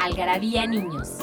[0.00, 1.18] Algarabía Niños.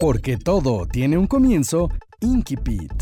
[0.00, 1.88] Porque todo tiene un comienzo,
[2.20, 2.92] Inkipit.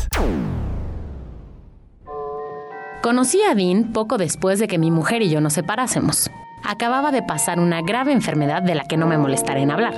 [3.01, 6.29] Conocí a Dean poco después de que mi mujer y yo nos separásemos.
[6.67, 9.93] Acababa de pasar una grave enfermedad de la que no me molestaré en hablar,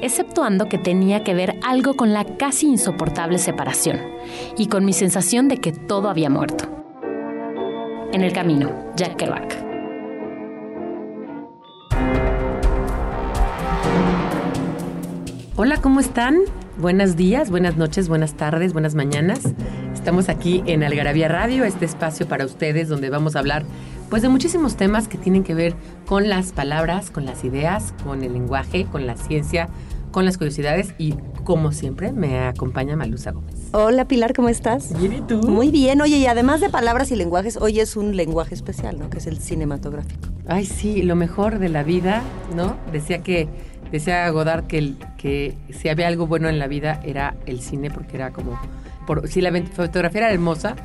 [0.00, 4.00] exceptuando que tenía que ver algo con la casi insoportable separación
[4.56, 6.68] y con mi sensación de que todo había muerto.
[8.12, 9.56] En el camino, Jack Kerouac.
[15.56, 16.38] Hola, ¿cómo están?
[16.78, 19.40] Buenos días, buenas noches, buenas tardes, buenas mañanas.
[20.02, 23.62] Estamos aquí en Algarabía Radio, este espacio para ustedes donde vamos a hablar
[24.10, 25.74] pues de muchísimos temas que tienen que ver
[26.06, 29.68] con las palabras, con las ideas, con el lenguaje, con la ciencia,
[30.10, 33.54] con las curiosidades y como siempre me acompaña Malusa Gómez.
[33.72, 34.98] Hola Pilar, ¿cómo estás?
[34.98, 35.38] Bien, ¿y tú?
[35.48, 39.08] Muy bien, oye, y además de palabras y lenguajes, hoy es un lenguaje especial, ¿no?
[39.08, 40.28] Que es el cinematográfico.
[40.48, 42.22] Ay, sí, lo mejor de la vida,
[42.56, 42.76] ¿no?
[42.92, 43.48] Decía que
[43.92, 47.88] decía Godard que, el- que si había algo bueno en la vida era el cine
[47.90, 48.58] porque era como
[49.06, 50.76] por, si la fotografía era hermosa,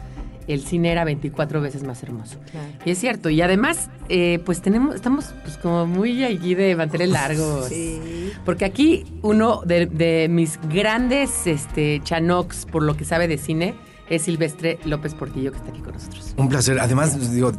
[0.47, 2.39] el cine era 24 veces más hermoso.
[2.85, 7.09] Y es cierto, y además, eh, pues tenemos, estamos pues como muy allí de mantener
[7.09, 7.67] largos.
[7.67, 8.31] Sí.
[8.45, 13.75] Porque aquí uno de, de mis grandes este, chanox por lo que sabe de cine
[14.09, 16.33] es Silvestre López Portillo, que está aquí con nosotros.
[16.37, 16.79] Un placer.
[16.79, 17.51] Además, digo,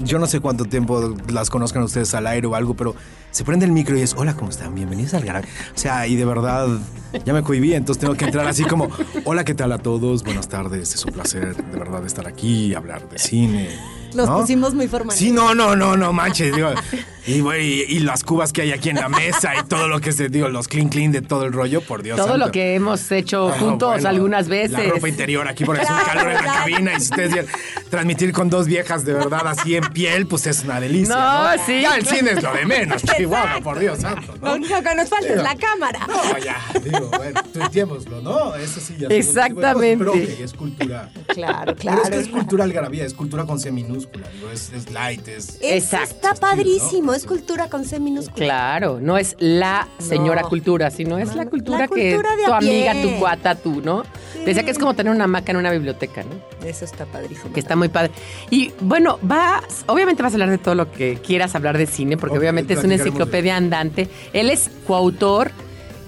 [0.00, 2.94] yo no sé cuánto tiempo las conozcan ustedes al aire o algo, pero
[3.30, 4.74] se prende el micro y es, hola, ¿cómo están?
[4.74, 5.48] Bienvenidos al Garage.
[5.74, 6.68] O sea, y de verdad,
[7.24, 8.88] ya me cohibí, entonces tengo que entrar así como,
[9.24, 10.22] hola, ¿qué tal a todos?
[10.22, 13.70] Buenas tardes, es un placer de verdad estar aquí, hablar de cine.
[14.14, 14.40] Nos ¿no?
[14.40, 15.18] pusimos muy formales.
[15.18, 16.54] Sí, no, no, no, no manches.
[16.54, 16.68] Digo,
[17.26, 20.12] y, güey, y, las cubas que hay aquí en la mesa y todo lo que
[20.12, 22.16] se, digo, los clean clean de todo el rollo, por Dios.
[22.16, 22.46] Todo santo.
[22.46, 24.72] lo que hemos hecho Ah, juntos bueno, algunas veces.
[24.72, 27.46] La ropa interior aquí porque es un calor en la cabina y si ustedes
[27.90, 31.14] transmitir con dos viejas de verdad así en piel, pues es una delicia.
[31.14, 31.80] No, No, sí.
[31.82, 34.34] Ya el cine es lo de menos, Chihuahua, por Dios santo.
[34.40, 34.54] Lo ¿no?
[34.54, 36.06] único que nos falta es la cámara.
[36.08, 38.54] No, ya, digo, bueno, tuiteémoslo, ¿no?
[38.56, 39.08] Eso sí, ya.
[39.08, 39.98] Exactamente.
[39.98, 41.10] Pero ok, es cultura.
[41.28, 42.02] Claro, Pero claro.
[42.02, 45.58] es que es cultura algarabía, es cultura con C minúscula, digo, es, es light, es...
[45.60, 46.14] Exacto.
[46.14, 48.36] está padrísimo, es cultura con C minúscula.
[48.44, 50.48] Claro, no es la señora No.
[50.48, 53.02] cultura, sino es la cultura la que cultura de tu a amiga, pie.
[53.02, 54.02] tu cuata, tú, ¿no?
[54.44, 56.66] Decía que es como tener una hamaca en una biblioteca, ¿no?
[56.66, 57.52] Eso está padrísimo.
[57.52, 58.10] Que está muy padre.
[58.50, 62.16] Y bueno, vas, obviamente vas a hablar de todo lo que quieras hablar de cine,
[62.16, 64.08] porque obviamente es una de- enciclopedia andante.
[64.32, 65.50] Él es coautor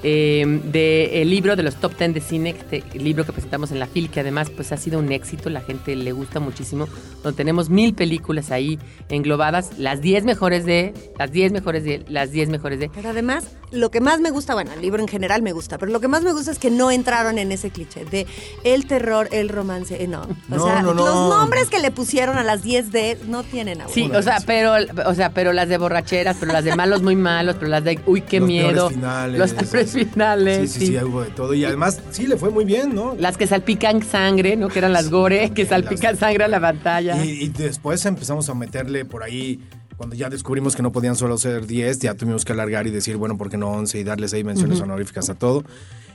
[0.05, 3.87] eh, del libro de los top 10 de cine, este libro que presentamos en la
[3.87, 6.87] FIL, que además pues ha sido un éxito, la gente le gusta muchísimo,
[7.23, 8.79] donde tenemos mil películas ahí
[9.09, 12.91] englobadas, las 10 mejores de, las 10 mejores de, las 10 mejores de.
[12.91, 15.91] Pero además, lo que más me gusta, bueno, el libro en general me gusta, pero
[15.91, 18.27] lo que más me gusta es que no entraron en ese cliché de
[18.63, 20.23] el terror, el romance, eh, no.
[20.23, 21.05] O No, sea, no, no.
[21.05, 23.95] los nombres que le pusieron a las 10 de no tienen abuelo.
[23.95, 24.75] Sí, o sea, pero,
[25.07, 27.99] o sea, pero las de borracheras, pero las de malos muy malos, pero las de
[28.07, 28.89] uy, qué Los miedo.
[28.89, 29.39] peores finales.
[29.39, 30.73] Los peores finales.
[30.73, 31.55] Sí, sí, sí, hubo de todo.
[31.55, 33.15] Y además, sí, le fue muy bien, ¿no?
[33.19, 34.69] Las que salpican sangre, ¿no?
[34.69, 37.25] Que eran las gore, que salpican sangre a la pantalla.
[37.25, 39.61] Y, y después empezamos a meterle por ahí,
[39.97, 43.17] cuando ya descubrimos que no podían solo ser 10, ya tuvimos que alargar y decir,
[43.17, 43.99] bueno, ¿por qué no 11?
[43.99, 45.65] Y darles ahí menciones honoríficas a todo.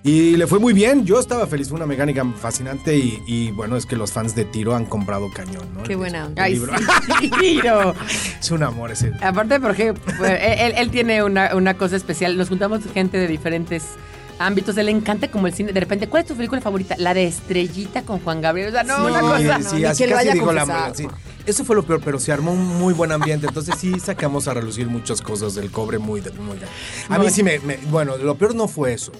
[0.02, 3.76] Y le fue muy bien, yo estaba feliz, fue una mecánica fascinante y, y, bueno,
[3.76, 5.84] es que los fans de Tiro han comprado cañón, ¿no?
[5.84, 7.94] Qué buena Ay, sí, tiro.
[8.40, 9.12] es un amor ese.
[9.22, 12.38] Aparte, porque pues, él, él tiene una, una cosa especial.
[12.38, 13.84] Nos juntamos gente de diferentes
[14.40, 14.78] ámbitos.
[14.78, 15.74] Él le encanta como el cine.
[15.74, 16.96] De repente, ¿cuál es tu película favorita?
[16.98, 18.70] La de Estrellita con Juan Gabriel.
[18.70, 19.62] O sea, no, Sí, una cosa.
[19.70, 21.08] sí, así que casi digo la sí.
[21.46, 23.48] Eso fue lo peor, pero se armó un muy buen ambiente.
[23.48, 26.68] Entonces sí sacamos a relucir muchas cosas del cobre muy, muy grande.
[27.10, 29.12] A mí sí me, me- Bueno, lo peor no fue eso.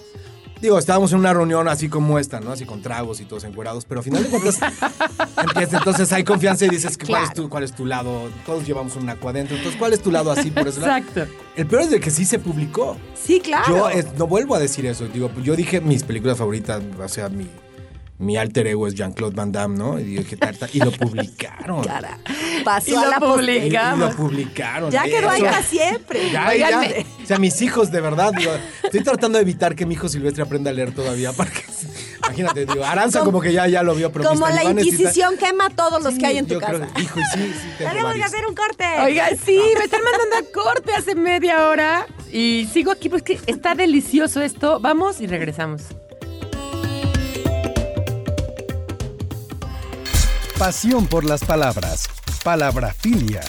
[0.60, 2.52] Digo, estábamos en una reunión así como esta, ¿no?
[2.52, 4.58] Así con tragos y todos encuerados, pero al final de cuentas
[5.42, 8.28] empieza, entonces hay confianza y dices, que ¿cuál, es tu, ¿cuál es tu lado?
[8.44, 10.78] Todos llevamos un naco adentro, entonces ¿cuál es tu lado así por lado?
[10.80, 11.26] Exacto.
[11.56, 12.96] El peor es de que sí se publicó.
[13.14, 13.68] Sí, claro.
[13.68, 15.06] Yo es- no vuelvo a decir eso.
[15.08, 17.46] Digo, yo dije mis películas favoritas, o sea, mi,
[18.20, 19.98] mi alter ego es Jean-Claude Van Damme, ¿no?
[19.98, 21.82] Y dije, "Tarta", y lo publicaron.
[21.82, 22.18] Cara,
[22.64, 23.34] pasó Y a lo la Y publica.
[23.34, 23.96] posteridad.
[23.96, 24.90] lo publicaron.
[24.90, 26.30] Ya quedó ahí para siempre.
[26.30, 26.80] Ya, ya.
[27.22, 28.52] O sea, mis hijos, de verdad, digo,
[28.84, 31.62] estoy tratando de evitar que mi hijo Silvestre aprenda a leer todavía, porque,
[32.24, 35.70] imagínate, digo, Aranza como que ya, ya lo vio, pero Como la Inquisición quema a
[35.70, 36.72] todos los que hay en tu yo casa.
[36.92, 38.84] creo- hijo, y sí, sí, Tenemos que hacer un corte.
[39.04, 42.06] Oiga, sí, me están mandando a corte hace media hora.
[42.32, 44.78] Y sigo aquí porque está delicioso esto.
[44.80, 45.82] Vamos y regresamos.
[50.60, 52.06] Pasión por las palabras.
[52.44, 53.40] Palabrafilia.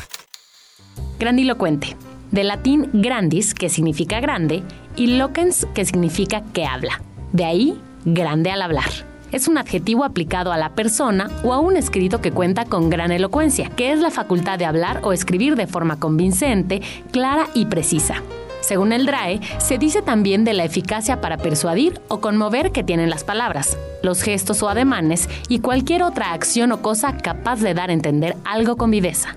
[1.19, 1.97] Grandilocuente.
[2.31, 4.63] De latín grandis, que significa grande,
[4.95, 7.01] y loquens, que significa que habla.
[7.33, 8.89] De ahí, grande al hablar.
[9.33, 13.11] Es un adjetivo aplicado a la persona o a un escrito que cuenta con gran
[13.11, 16.81] elocuencia, que es la facultad de hablar o escribir de forma convincente,
[17.11, 18.23] clara y precisa.
[18.61, 23.09] Según el DRAE, se dice también de la eficacia para persuadir o conmover que tienen
[23.09, 27.89] las palabras, los gestos o ademanes y cualquier otra acción o cosa capaz de dar
[27.89, 29.35] a entender algo con viveza.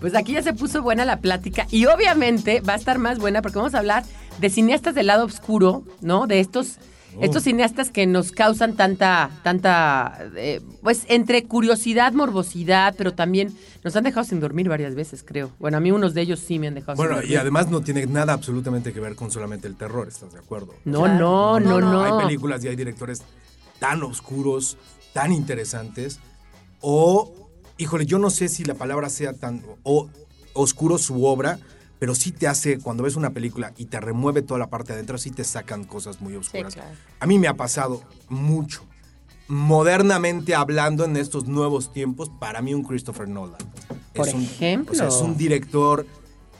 [0.00, 3.42] Pues aquí ya se puso buena la plática y obviamente va a estar más buena
[3.42, 4.04] porque vamos a hablar
[4.40, 6.26] de cineastas del lado oscuro, ¿no?
[6.28, 6.78] De estos,
[7.20, 13.52] estos cineastas que nos causan tanta, tanta, eh, pues entre curiosidad, morbosidad, pero también
[13.82, 15.50] nos han dejado sin dormir varias veces, creo.
[15.58, 17.32] Bueno, a mí unos de ellos sí me han dejado sin Bueno, dormir.
[17.32, 20.74] y además no tiene nada absolutamente que ver con solamente el terror, ¿estás de acuerdo?
[20.84, 22.04] No, no, no, no.
[22.04, 23.22] Hay películas y hay directores
[23.80, 24.76] tan oscuros,
[25.12, 26.20] tan interesantes,
[26.80, 27.47] o,
[27.78, 30.08] híjole, yo no sé si la palabra sea tan o,
[30.52, 31.58] oscuro su obra,
[31.98, 34.94] pero sí te hace, cuando ves una película y te remueve toda la parte de
[34.94, 36.74] adentro, sí te sacan cosas muy oscuras.
[36.74, 36.90] claro.
[37.20, 38.84] A mí me ha pasado mucho.
[39.48, 43.56] Modernamente hablando en estos nuevos tiempos, para mí un Christopher Nolan.
[44.14, 44.92] Por Es un- ejemplo.
[44.92, 46.06] O sea, es un director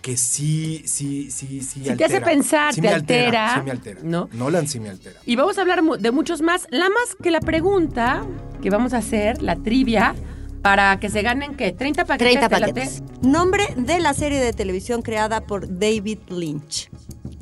[0.00, 1.82] que sí, sí, sí, sí.
[1.85, 4.00] Sí te hace pensar, Sí te me altera, Sí me altera.
[4.03, 4.29] ¿no?
[4.32, 5.21] Nolan sí me altera.
[5.26, 6.67] Y vamos a hablar de muchos más.
[6.71, 8.25] La más que la pregunta
[8.62, 10.14] que vamos a hacer, la trivia,
[10.62, 11.73] para que se ganen, ¿qué?
[11.73, 12.33] 30 paquetes.
[12.35, 12.73] 30 ¿te late?
[12.73, 13.03] paquetes.
[13.23, 16.91] Nombre de la serie de televisión creada por David Lynch.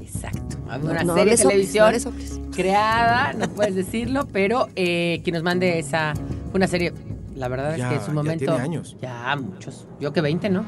[0.00, 0.56] Exacto.
[0.82, 5.78] Una No serie de televisión no creada, no puedes decirlo, pero eh, que nos mande
[5.78, 6.14] esa.
[6.50, 6.92] Fue una serie.
[7.34, 8.44] La verdad Ya, es que en su ya momento.
[8.46, 8.96] tiene años.
[9.00, 9.86] Ya, muchos.
[10.00, 10.64] Yo que 20, ¿no?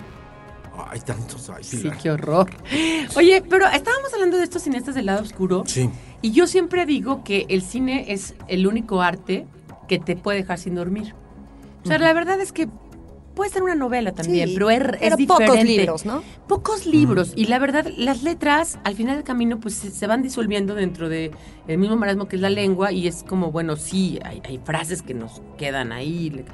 [0.90, 1.50] Hay tantos.
[1.50, 2.48] Ay, Sí, qué horror.
[3.16, 5.64] Oye, pero estábamos hablando de estos cineastas del lado oscuro.
[5.66, 5.90] Sí.
[6.22, 9.46] Y yo siempre digo que el cine es el único arte
[9.88, 11.14] que te puede dejar sin dormir.
[11.88, 12.68] O sea, la verdad es que
[13.34, 15.46] puede ser una novela también, Sí, pero es, es pero diferente.
[15.46, 16.22] pocos libros, ¿no?
[16.48, 17.32] Pocos libros.
[17.36, 21.30] Y la verdad, las letras, al final del camino, pues se, van disolviendo dentro de
[21.68, 22.90] el mismo marasmo que es la lengua.
[22.90, 26.44] Y es como, bueno, sí, hay, hay frases que nos quedan ahí.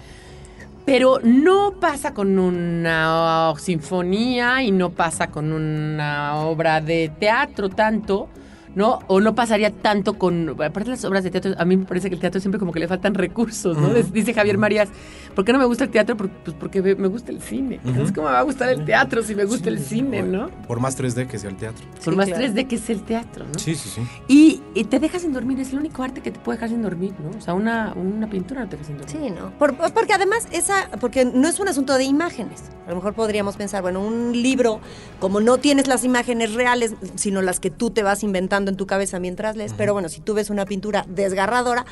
[0.85, 8.29] Pero no pasa con una sinfonía y no pasa con una obra de teatro tanto,
[8.75, 9.01] ¿no?
[9.07, 10.51] O no pasaría tanto con...
[10.51, 12.73] Aparte de las obras de teatro, a mí me parece que el teatro siempre como
[12.73, 13.89] que le faltan recursos, ¿no?
[13.95, 14.89] Dice Javier Marías,
[15.35, 16.17] ¿por qué no me gusta el teatro?
[16.17, 17.81] Pues porque me me gusta el cine.
[17.85, 20.49] Entonces, ¿cómo me va a gustar el teatro si me gusta el cine, no?
[20.67, 21.85] Por más 3D que sea el teatro.
[22.05, 22.45] Por más claro.
[22.45, 23.59] 3D que es el teatro, ¿no?
[23.59, 24.01] Sí, sí, sí.
[24.29, 26.83] Y, y te dejas sin dormir, es el único arte que te puede dejar sin
[26.83, 27.37] dormir, ¿no?
[27.37, 29.17] O sea, una, una pintura no te deja sin dormir.
[29.17, 29.51] Sí, ¿no?
[29.59, 32.63] Por- porque además, esa, porque no es un asunto de imágenes.
[32.87, 34.81] A lo mejor podríamos pensar, bueno, un libro,
[35.21, 38.77] como no tienes las imágenes reales, sino las que tú te vas inventando pasando en
[38.77, 41.85] tu cabeza mientras lees, pero bueno, si tú ves una pintura desgarradora,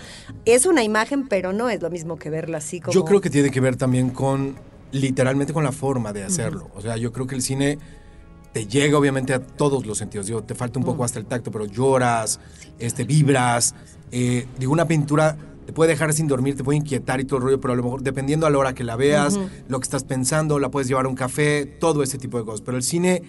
[0.45, 2.95] es una imagen, pero no es lo mismo que verla así como...
[2.95, 4.57] Yo creo que tiene que ver también con,
[4.93, 6.71] literalmente con la forma de hacerlo.
[6.75, 7.79] O sea, yo creo que el cine
[8.53, 10.27] te llega obviamente a todos los sentidos.
[10.27, 12.41] Digo, te falta un poco hasta el tacto, pero lloras,
[12.79, 13.75] este, vibras.
[14.11, 15.37] Eh, digo, una pintura
[15.67, 17.83] te puede dejar sin dormir, te puede inquietar y todo el rollo, pero a lo
[17.83, 19.39] mejor dependiendo a la hora que la veas,
[19.69, 22.63] lo que estás pensando, la puedes llevar a un café, todo ese tipo de cosas.
[22.63, 23.23] Pero el cine,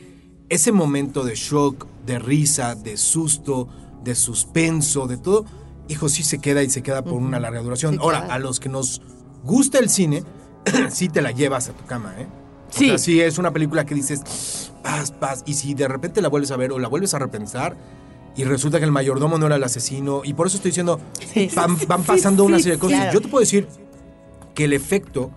[0.50, 3.68] ese momento de shock, de risa, de susto,
[4.04, 5.46] de suspenso, de todo,
[5.88, 7.94] hijo, sí se queda y se queda por una larga duración.
[7.96, 8.34] Sí, Ahora, claro.
[8.34, 9.02] a los que nos
[9.44, 10.24] gusta el cine,
[10.92, 12.28] sí te la llevas a tu cama, ¿eh?
[12.70, 12.88] O Sí.
[12.88, 16.50] sea, sí es una película que dices, paz, paz, y si de repente la vuelves
[16.52, 17.78] a ver o la vuelves a repensar
[18.36, 21.00] y resulta que el mayordomo no era el asesino, y por eso estoy diciendo,
[21.56, 22.98] van, van pasando una serie de cosas.
[22.98, 23.14] claro.
[23.14, 23.68] Yo te puedo decir
[24.56, 25.30] que el efecto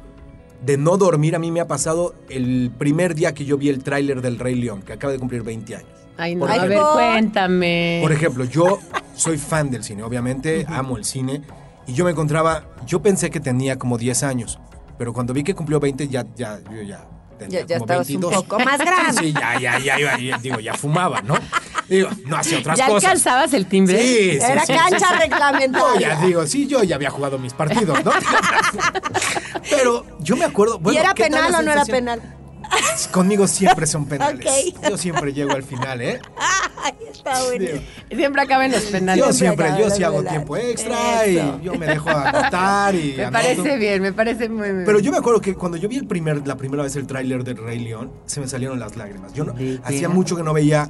[0.63, 3.83] de no dormir a mí me ha pasado el primer día que yo vi el
[3.83, 5.91] tráiler del Rey León, que acaba de cumplir 20 años.
[6.17, 6.47] Ay, no.
[6.47, 8.01] A ver, cuéntame.
[8.03, 8.79] Por ejemplo, yo
[9.15, 11.43] soy fan del cine, obviamente, amo el cine.
[11.87, 14.59] Y yo me encontraba, yo pensé que tenía como 10 años,
[14.99, 17.07] pero cuando vi que cumplió 20, ya, ya, yo ya
[17.49, 18.37] Ya, ya como estabas 22.
[18.37, 19.21] un poco más grande.
[19.23, 21.35] Sí, ya, ya, ya, ya, ya, digo, ya fumaba, ¿no?
[21.89, 23.05] Digo, no hacía otras ¿Ya cosas.
[23.05, 23.99] alcanzabas el timbre?
[24.01, 25.05] Sí, sí, Era sí, cancha sí.
[25.15, 26.01] Yo reglamentaria.
[26.19, 28.11] ya digo, sí, yo ya había jugado mis partidos, ¿no?
[29.71, 30.79] Pero yo me acuerdo.
[30.79, 32.23] Bueno, ¿Y era ¿qué tal penal o no era penal?
[33.13, 34.45] Conmigo siempre son penales.
[34.89, 36.21] Yo siempre llego al final, ¿eh?
[36.87, 37.67] Ay, está bueno.
[38.11, 39.25] Siempre acaban los penales.
[39.25, 41.59] Yo siempre, yo sí hago tiempo extra Eso.
[41.61, 43.33] y yo me dejo anotar y Me anoto.
[43.45, 44.83] parece bien, me parece muy bien.
[44.87, 47.45] Pero yo me acuerdo que cuando yo vi el primer, la primera vez el tráiler
[47.45, 49.33] del Rey León, se me salieron las lágrimas.
[49.33, 50.89] Yo no, ¿De hacía mucho que no veía,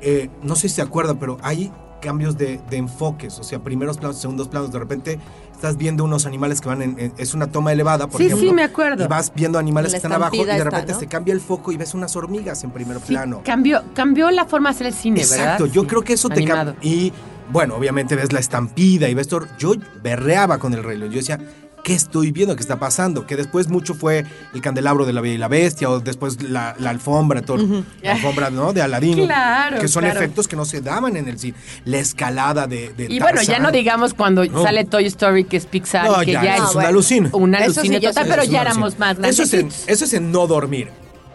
[0.00, 3.98] eh, no sé si se acuerda, pero hay cambios de, de enfoques, o sea, primeros
[3.98, 5.18] planos, segundos planos, de repente
[5.60, 8.48] estás viendo unos animales que van en, en- es una toma elevada, por Sí, ejemplo.
[8.48, 9.04] sí, me acuerdo.
[9.04, 10.98] Y vas viendo animales La que están abajo y de repente ¿no?
[10.98, 13.42] se cambia el foco y ves unas hormigas en primer Sí, plano.
[13.44, 15.36] cambió, cambió la forma de hacer el cine, ¿verdad?
[15.38, 16.76] Exacto, yo Sí, creo que eso te cambia.
[16.80, 17.12] Y
[17.52, 19.46] bueno, obviamente ves la estampida y ves todo.
[19.58, 21.10] Yo berreaba con el León.
[21.12, 21.38] Yo decía,
[21.84, 22.54] ¿qué estoy viendo?
[22.56, 23.26] ¿Qué está pasando?
[23.26, 26.74] Que después mucho fue el candelabro de la Bella y la Bestia o después la,
[26.78, 27.84] la alfombra, todo.
[28.02, 28.72] La alfombra, ¿no?
[28.72, 29.24] De Aladino.
[29.24, 30.18] Claro, Que son claro.
[30.20, 31.56] efectos que no se daban en el cine.
[31.84, 32.92] La escalada de.
[32.92, 34.62] de Y bueno, ya no digamos cuando No.
[34.62, 37.30] sale Toy Story, que es Pixar, No, y que ya, ya, es una alucina.
[37.32, 38.30] una sí, alucina total, sí.
[38.30, 39.38] pero ya éramos más grandes.
[39.38, 40.88] Eso es, en, eso es en no dormir.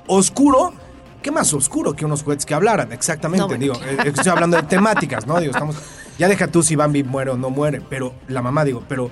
[0.08, 0.74] Oscuro.
[1.22, 2.92] ¿Qué más oscuro que unos juguetes que hablaran?
[2.92, 5.40] Exactamente, No, bueno, digo, eh, estoy hablando de temáticas, ¿no?
[5.40, 5.76] Digo, estamos,
[6.20, 9.10] ya deja tú si Bambi muere o no muere, pero la mamá, digo, pero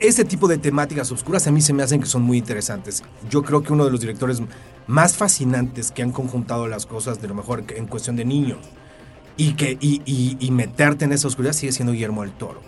[0.00, 3.02] ese tipo de temáticas oscuras a mí se me hacen que son muy interesantes.
[3.30, 4.42] Yo creo que uno de los directores
[4.86, 8.58] más fascinantes que han conjuntado las cosas, de lo mejor en cuestión de niños,
[9.36, 12.60] y, que, y, y- y meterte en esa oscuridad sigue siendo Guillermo del Toro.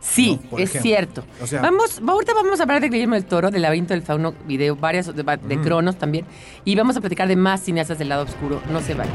[0.00, 0.80] Sí, es ejemplo.
[0.82, 1.24] cierto.
[1.42, 4.32] O sea- vamos, ahorita vamos a hablar de Guillermo del Toro, del laberinto del fauno,
[4.46, 6.24] video, varias de, de Cronos también.
[6.64, 8.62] Y vamos a platicar de más cineastas del lado oscuro.
[8.72, 9.14] No se vayan.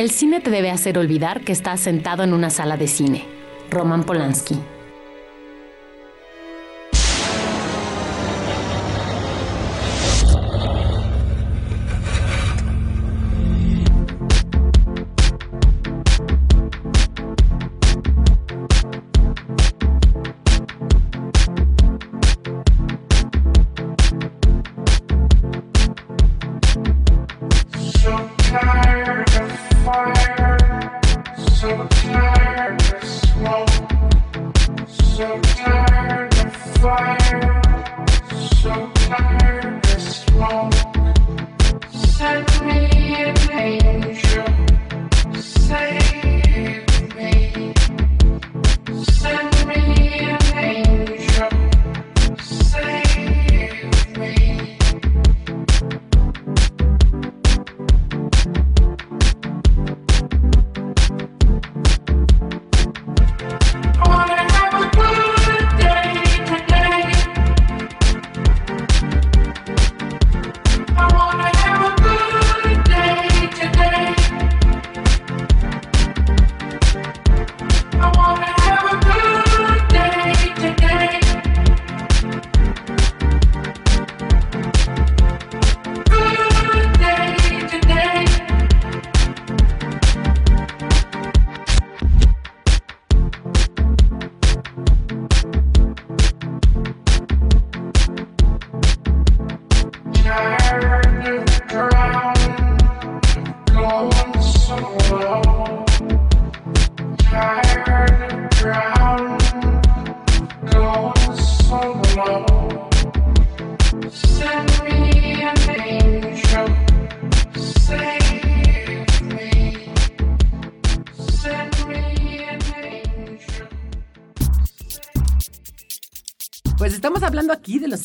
[0.00, 3.22] El cine te debe hacer olvidar que estás sentado en una sala de cine.
[3.70, 4.58] Roman Polanski.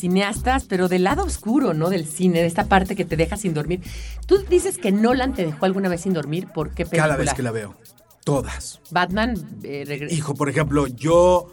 [0.05, 1.89] Cineastas, pero del lado oscuro, ¿no?
[1.89, 3.81] Del cine, de esta parte que te deja sin dormir.
[4.27, 6.47] Tú dices que Nolan te dejó alguna vez sin dormir.
[6.53, 7.03] ¿Por qué película?
[7.03, 7.75] Cada vez que la veo.
[8.23, 8.81] Todas.
[8.91, 11.51] Batman eh, Hijo, por ejemplo, yo,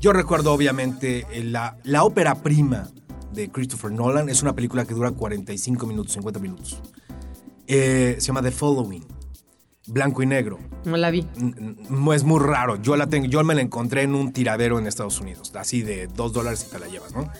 [0.00, 2.90] yo recuerdo obviamente la, la ópera prima
[3.32, 4.28] de Christopher Nolan.
[4.28, 6.82] Es una película que dura 45 minutos, 50 minutos.
[7.66, 9.06] Eh, se llama The Following.
[9.86, 10.58] Blanco y negro.
[10.84, 11.26] No la vi.
[12.14, 12.76] Es muy raro.
[12.82, 16.06] Yo la tengo, yo me la encontré en un tiradero en Estados Unidos, así de
[16.06, 17.30] dos dólares y te la llevas, ¿no?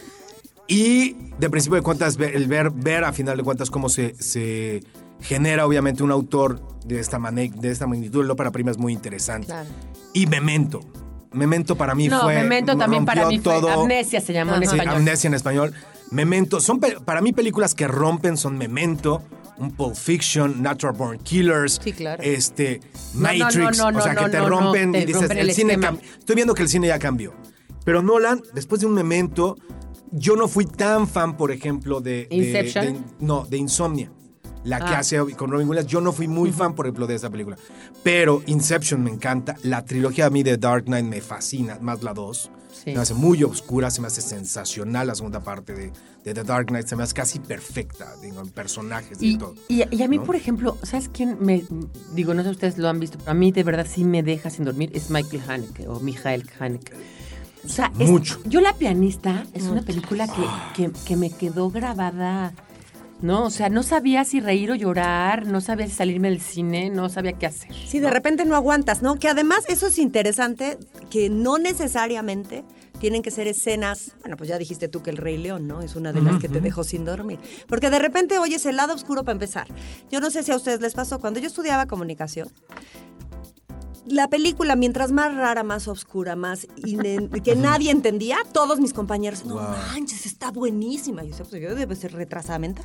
[0.66, 4.82] Y de principio de cuentas, el ver, ver a final de cuentas cómo se, se
[5.20, 8.92] genera obviamente un autor de esta, mane- de esta magnitud, el ópera prima es muy
[8.92, 9.46] interesante.
[9.48, 9.68] Claro.
[10.12, 10.80] Y Memento.
[11.32, 12.34] Memento para mí No, fue.
[12.36, 13.52] Memento también para rompió mí fue.
[13.60, 13.82] todo.
[13.82, 14.94] Amnesia se llamó en Sí, español.
[14.96, 15.74] Amnesia en español.
[16.10, 16.60] Memento.
[16.60, 19.20] Son para mí películas que rompen son Memento,
[19.58, 21.80] un Pulp Fiction, Natural Born Killers.
[21.82, 22.22] Sí, claro.
[22.22, 22.80] Este,
[23.14, 23.78] No, no, Matrix.
[23.78, 25.48] no, no, o sea, no, que te no, no, rompen te y dices, rompen el
[25.50, 25.78] el cine
[26.18, 27.34] Estoy viendo que el cine ya cambió.
[27.84, 29.56] Pero Nolan, después de un Memento,
[30.14, 32.26] yo no fui tan fan, por ejemplo, de.
[32.30, 32.94] de- Inception.
[32.94, 34.10] de- no, de Insomnia.
[34.64, 35.00] La que Ah.
[35.00, 35.88] hace con Robin Williams.
[35.90, 37.58] Yo no fui muy fan, por ejemplo, de esa película.
[38.02, 39.56] Pero Inception me encanta.
[39.62, 42.50] La trilogía a mí de Dark Knight me fascina, más la 2.
[42.72, 42.80] Sí.
[42.84, 45.92] Se me hace muy oscura, se me hace sensacional la segunda parte de,
[46.24, 46.86] de The Dark Knight.
[46.86, 49.54] Se me hace casi perfecta, digo, en personajes y, Y, todo.
[49.68, 50.24] y- y a mí, ¿no?
[50.24, 51.62] por ejemplo, ¿sabes quién me.
[52.14, 54.22] Digo, no sé si ustedes lo han visto, pero a mí de verdad sí me
[54.22, 54.90] deja sin dormir.
[54.94, 56.92] Es Michael Haneke o Michael Haneke.
[57.64, 58.40] O sea, es- Mucho.
[58.44, 60.42] yo la pianista es una película que,
[60.86, 62.52] que, que me quedó grabada.
[63.22, 63.44] ¿No?
[63.46, 67.08] O sea, no sabía si reír o llorar, no sabía si salirme del cine, no
[67.08, 67.72] sabía qué hacer.
[67.72, 69.14] Sí, de repente no aguantas, ¿no?
[69.18, 70.76] Que además eso es interesante,
[71.08, 72.64] que no necesariamente
[72.98, 75.80] tienen que ser escenas, bueno, pues ya dijiste tú que el Rey León, ¿no?
[75.80, 77.38] Es una de las que te dejó sin dormir.
[77.66, 79.68] Porque de repente oyes el lado oscuro para empezar.
[80.10, 82.48] Yo no sé si a ustedes les pasó, cuando yo estudiaba comunicación,
[84.06, 86.66] la película, mientras más rara, más oscura, más
[87.42, 91.22] que nadie entendía, todos mis compañeros, no manches, está buenísima.
[91.24, 92.84] Y yo decía, pues yo debo ser retrasada mental,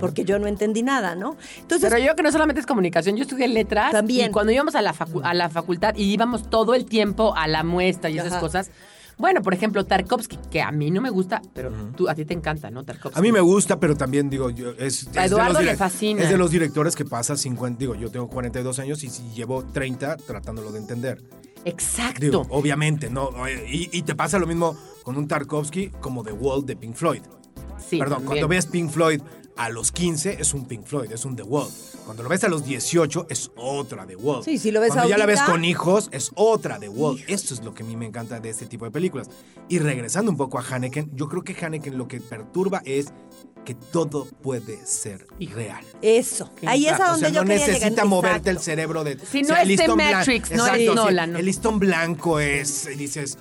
[0.00, 1.36] porque yo no entendí nada, ¿no?
[1.60, 3.92] Entonces, Pero yo que no solamente es comunicación, yo estudié letras.
[3.92, 4.30] También.
[4.30, 7.46] Y cuando íbamos a la, facu- a la facultad y íbamos todo el tiempo a
[7.46, 8.40] la muestra y esas Ajá.
[8.40, 8.70] cosas.
[9.18, 12.34] Bueno, por ejemplo, Tarkovsky, que a mí no me gusta, pero tú, a ti te
[12.34, 12.84] encanta, ¿no?
[12.84, 13.18] Tarkovsky.
[13.18, 15.76] A mí me gusta, pero también digo, yo, es, es A de Eduardo los le
[15.76, 16.22] fascina.
[16.22, 19.64] Es de los directores que pasa 50, digo, yo tengo 42 años y si llevo
[19.64, 21.22] 30 tratándolo de entender.
[21.64, 22.20] Exacto.
[22.20, 23.30] Digo, obviamente, ¿no?
[23.68, 27.22] Y, y te pasa lo mismo con un Tarkovsky como The Wall de Pink Floyd.
[27.78, 28.26] sí, Perdón, también.
[28.26, 29.20] cuando ves Pink Floyd
[29.56, 31.68] a los 15 es un Pink Floyd, es un The Wall.
[32.04, 34.44] Cuando lo ves a los 18 es otra The Wall.
[34.44, 37.22] Sí, si lo ves Cuando ya la ves con hijos es otra The Wall.
[37.26, 39.28] Esto es lo que a mí me encanta de este tipo de películas.
[39.68, 43.06] Y regresando un poco a Haneken, yo creo que Haneken lo que perturba es
[43.64, 45.84] que todo puede ser real.
[46.00, 46.48] eso.
[46.64, 48.06] Ahí es a O donde sea, yo no quería necesita llegar.
[48.06, 48.50] moverte Exacto.
[48.50, 49.18] el cerebro de.
[49.18, 50.94] Si o no sea, es blan- Matrix, no es Exacto.
[50.94, 51.38] Nolan, ¿no?
[51.40, 52.86] El listón blanco es.
[52.86, 53.36] y dices.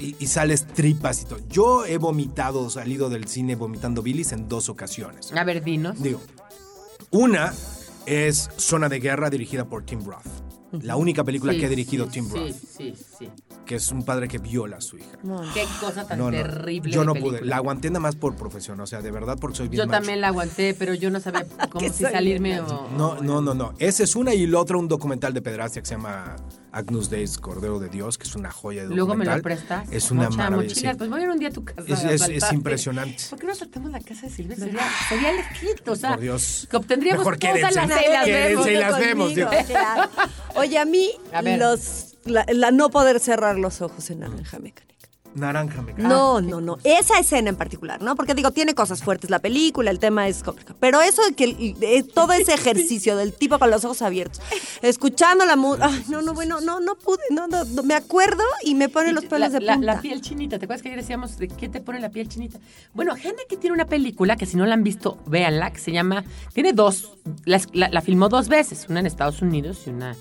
[0.00, 1.38] Y, y sales tripas y todo.
[1.48, 5.32] Yo he vomitado, salido del cine vomitando bilis en dos ocasiones.
[5.32, 6.02] A ver, dinos.
[6.02, 6.20] Digo,
[7.10, 7.52] una
[8.06, 10.24] es Zona de Guerra dirigida por Tim Roth.
[10.82, 13.28] La única película Sí, que ha dirigido sí, Tim sí, Roth, Sí, sí,
[13.66, 15.18] que es un padre que viola a su hija.
[15.52, 16.92] Qué cosa tan No, no, terrible.
[16.92, 17.38] Yo no película.
[17.40, 17.48] pude.
[17.48, 19.98] La aguanté nada más por profesión, o sea, de verdad porque soy bien Yo macho.
[19.98, 22.88] también la aguanté, pero yo no sabía cómo si salirme o.
[22.96, 23.74] No, no, no, no.
[23.80, 26.36] Esa es una y la otra un documental de pedrastia que se llama
[26.72, 29.88] Agnus Days, Cordero de Dios, que es una joya de Luego me lo prestas.
[29.90, 30.68] Es una Mocha, maravilla.
[30.68, 30.98] mochilas, sí.
[30.98, 31.82] Pues voy a ir un día a tu casa.
[32.12, 33.22] Es- impresionante.
[33.30, 34.56] ¿Por qué no saltamos la casa de Silvia?
[34.56, 36.10] Sería, sería el ejito, o sea.
[36.10, 36.68] Por Dios.
[36.70, 38.66] Que obtendríamos Mejor todas quédense, las las quédense vemos.
[38.68, 39.32] y las vemos.
[40.56, 44.82] Oye, a mí, A los, la, la no poder cerrar los ojos en Naranja Mecánica.
[45.34, 46.04] Naranja me cae.
[46.04, 46.78] No, no, no.
[46.84, 48.16] Esa escena en particular, ¿no?
[48.16, 50.76] Porque digo, tiene cosas fuertes la película, el tema es complicado.
[50.80, 54.40] Pero eso de que todo ese ejercicio del tipo con los ojos abiertos,
[54.82, 55.86] escuchando la música.
[55.88, 59.12] Ay, no, no, bueno, no, no pude, no, no, no, me acuerdo y me pone
[59.12, 59.94] los pelos la, de la- punta.
[59.94, 62.58] la piel chinita, ¿te acuerdas que ayer decíamos de qué te pone la piel chinita?
[62.94, 65.92] Bueno, gente que tiene una película que si no la han visto, véanla, que se
[65.92, 67.12] llama, tiene dos,
[67.44, 70.16] la, la- la filmó dos veces, una en Estados Unidos y una,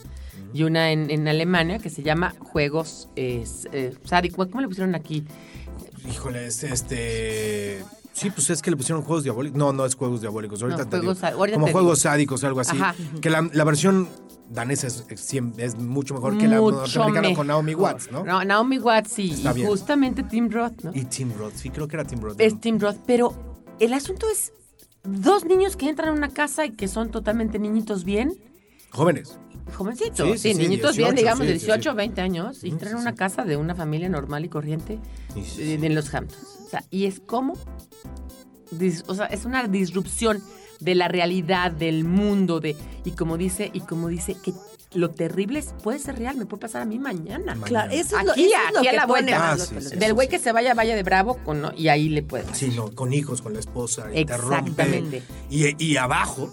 [0.53, 4.47] y una en, en Alemania, que se llama Juegos eh, eh, Sádicos.
[4.47, 5.23] ¿Cómo le pusieron aquí?
[6.09, 7.83] Híjole, este, este.
[8.13, 9.57] Sí, pues es que le pusieron juegos diabólicos.
[9.57, 10.61] No, no es juegos diabólicos.
[10.61, 11.37] Ahorita No, te juegos digo.
[11.37, 12.11] ahorita Como te juegos digo.
[12.11, 12.75] sádicos, algo así.
[12.77, 12.95] Ajá.
[13.21, 14.09] Que la, la versión
[14.49, 17.75] danesa es, es siem- es mucho mejor que la norteamericana con Naomi.
[17.75, 18.23] Watts, ¿no?
[18.43, 19.31] Naomi Watts, y
[19.65, 20.91] justamente Tim Roth, ¿no?
[20.93, 22.35] Y Tim Roth, sí, creo que era Tim Roth.
[22.41, 24.51] Es Tim Roth, pero el asunto es
[25.03, 28.33] dos niños que entran a una casa y que son totalmente niñitos bien,
[28.91, 29.37] Jóvenes.
[29.73, 31.95] Jovencitos, Sí, sí, sí, sí, niñitos 18, bien, digamos, sí, de sí, 18 sí.
[31.95, 34.99] 20 años, y entran a una casa de una familia normal y corriente
[35.33, 35.85] Sí, sí, eh, sí.
[35.85, 36.43] en los Hamptons.
[36.65, 40.41] O sea, y es como, o sea, es una disrupción
[40.79, 44.53] de la realidad, del mundo, de, y como dice, y como dice, que
[44.93, 47.55] lo terrible es, puede ser real, me puede pasar a mí mañana.
[47.63, 49.51] Claro, eso es lo, Aquí, eso es lo aquí a que la pone vuelta.
[49.51, 51.71] Ah, los sí, sí, Del güey que se vaya, vaya de bravo con, ¿no?
[51.75, 52.45] y ahí le puede.
[52.55, 54.07] Sí, no, con hijos, con la esposa.
[54.13, 54.71] y te rompe.
[54.71, 55.23] Exactamente.
[55.49, 56.49] Y, y abajo,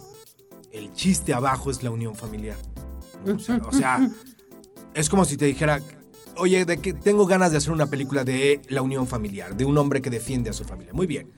[0.73, 2.57] el chiste abajo es la unión familiar.
[3.35, 4.11] O sea, o sea,
[4.95, 5.81] es como si te dijera,
[6.37, 9.77] oye, de que tengo ganas de hacer una película de la unión familiar, de un
[9.79, 10.93] hombre que defiende a su familia.
[10.93, 11.31] Muy bien.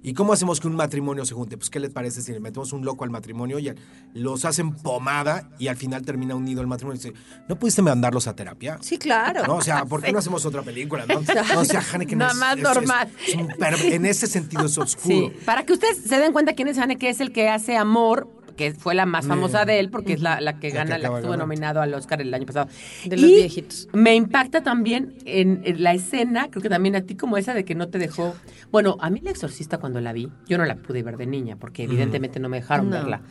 [0.00, 1.56] ¿Y cómo hacemos que un matrimonio se junte?
[1.58, 3.74] Pues, ¿qué les parece si le metemos un loco al matrimonio y
[4.14, 7.00] los hacen pomada y al final termina unido el matrimonio?
[7.02, 8.78] Y dice, ¿no pudiste mandarlos a terapia?
[8.80, 9.44] Sí, claro.
[9.44, 9.56] ¿No?
[9.56, 11.04] O sea, ¿por qué no hacemos otra película?
[11.04, 13.10] No, no o sea, no es- más es- normal.
[13.26, 15.30] es en ese sentido es oscuro.
[15.30, 18.28] Sí, para que ustedes se den cuenta quién es Haneke, es el que hace Amor,
[18.58, 20.98] que fue la más famosa de él, porque es la, la que La que gana,
[20.98, 22.68] la que estuvo nominado al Oscar el año pasado.
[23.06, 23.88] De los Y viejitos.
[23.94, 27.64] Me impacta también en, en la escena, creo que también a ti como esa de
[27.64, 28.34] que no te dejó...
[28.70, 31.56] Bueno, a mí La Exorcista cuando la vi, yo no la pude ver de niña,
[31.56, 32.96] porque evidentemente no me dejaron No.
[32.96, 33.22] verla.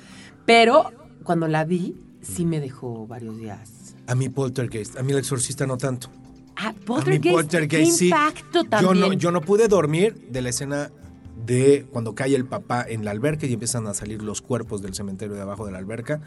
[0.46, 0.92] Pero
[1.24, 3.96] cuando la vi, sí me dejó varios días.
[4.08, 6.10] A mí Poltergeist, a mí el exorcista no tanto.
[6.56, 8.06] Ah, a mí Poltergeist, Poltergeist qué sí.
[8.06, 9.00] impacto Yo también.
[9.00, 10.90] no, yo no pude dormir de la escena
[11.48, 14.94] de cuando cae el papá en la alberca y empiezan a salir los cuerpos del
[14.94, 16.22] cementerio de abajo de la alberca.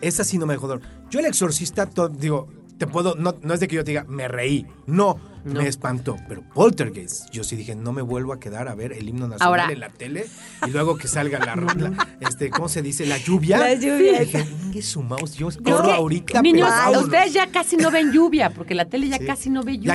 [0.00, 0.78] Esa sí no me dejó.
[1.10, 4.04] Yo el exorcista, to- digo, te puedo, no, no es de que yo te diga,
[4.04, 4.66] me reí.
[4.86, 5.62] No, No.
[5.62, 6.16] me espantó.
[6.28, 9.48] Pero Poltergeist, yo sí dije, no me vuelvo a quedar a ver el himno nacional
[9.60, 10.26] Ahora- en la tele
[10.66, 13.06] y luego que salga la, la- este, ¿cómo se dice?
[13.06, 13.58] La lluvia.
[13.58, 14.22] La lluvia.
[14.22, 16.42] Y dije, "Ingue su mouse, yo corro ahorita.
[16.42, 17.04] Niños, pero vámonos".
[17.04, 19.26] ustedes ya casi no ven lluvia, porque la tele ya Sí.
[19.26, 19.94] casi no ve lluvia.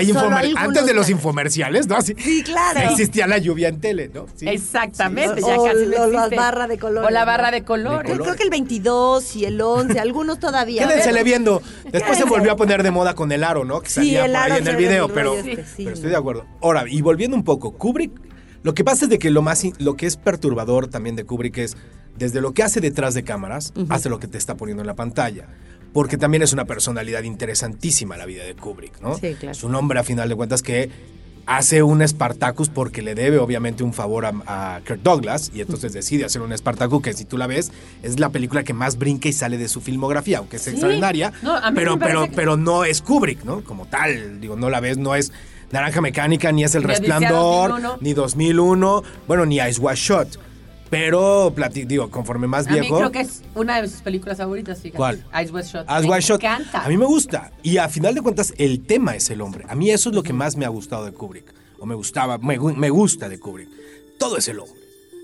[0.58, 1.96] antes de los infomerciales, ¿no?
[1.96, 2.80] Así, Sí, claro.
[2.92, 4.26] Existía la lluvia en tele, ¿no?
[4.36, 4.48] Sí.
[4.48, 5.48] Exactamente, Sí.
[5.48, 8.12] ya O- casi no la barra de colores, O la barra de colores.
[8.12, 10.88] De Creo que el 22 y el 11, algunos todavía.
[10.88, 11.62] Quédensele viendo.
[11.92, 13.82] Después se volvió a poner de moda con el aro, ¿no?
[13.82, 15.90] Que Sí, salía el por ahí en el video, el pero, rollo este, sí, pero
[15.90, 15.94] no.
[15.94, 16.46] estoy de acuerdo.
[16.62, 18.12] Ahora, y volviendo un poco, Kubrick,
[18.64, 21.58] lo que pasa es de que lo más, lo que es perturbador también de Kubrick
[21.58, 21.78] es
[22.18, 24.96] desde lo que hace detrás de cámaras hasta lo que te está poniendo en la
[24.96, 25.48] pantalla.
[25.92, 29.16] Porque también es una personalidad interesantísima la vida de Kubrick, ¿no?
[29.16, 29.52] Sí, claro.
[29.52, 30.90] Es un hombre, a final de cuentas, que
[31.46, 35.92] hace un Spartacus porque le debe obviamente un favor a, a Kirk Douglas y entonces
[35.94, 39.28] decide hacer un Spartacus que si tú la ves es la película que más brinca
[39.28, 40.70] y sale de su filmografía, aunque es Sí.
[40.72, 43.62] extraordinaria, No, pero, pero, que- pero no es Kubrick, ¿no?
[43.64, 45.32] Como tal, digo, no la ves, no es
[45.72, 47.98] Naranja Mecánica, ni es El Ni Resplandor, 2001.
[48.00, 50.40] ni 2001, bueno, ni Ice Wash Shot.
[50.90, 52.98] Pero, plati- digo, conforme más A mí viejo...
[52.98, 54.98] creo que es una de sus películas favoritas, fíjate.
[54.98, 55.26] ¿Cuál?
[55.44, 55.88] Ice West Shot.
[55.88, 56.40] Me White Shot.
[56.44, 56.84] encanta.
[56.84, 57.52] A mí me gusta.
[57.64, 59.66] Y a final de cuentas, el tema es el hombre.
[59.68, 61.52] A mí eso es lo que más me ha gustado de Kubrick.
[61.80, 63.70] O me gustaba, me, me gusta de Kubrick.
[64.20, 64.80] Todo es el hombre.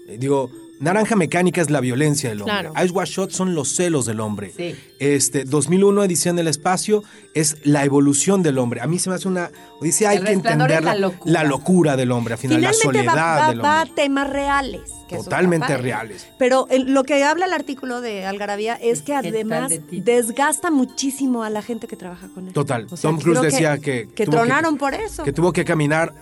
[0.08, 2.54] Eh, digo, Naranja Mecánica es la violencia del hombre.
[2.70, 2.74] Claro.
[2.84, 4.52] Ice Wash Shot son los celos del hombre.
[4.56, 4.76] Sí.
[5.00, 8.82] Este, 2001, Edición del Espacio, es la evolución del hombre.
[8.82, 9.52] A mí se me hace una...
[9.82, 11.44] Dice, hay El que entender la locura.
[11.44, 12.34] locura del hombre.
[12.34, 13.96] Al final, la soledad va, va- del va a hombre.
[13.96, 14.92] temas reales.
[15.10, 16.28] que Totalmente reales.
[16.38, 20.72] Pero el- lo que habla el artículo de Algarabía es que ¿Qué tal además desgasta
[20.72, 22.54] muchísimo a la gente que trabaja con él.
[22.54, 22.86] Total.
[22.90, 24.08] O sea, Tom Cruise decía que...
[24.16, 25.24] Que tronaron por eso.
[25.24, 26.14] que tuvo que caminar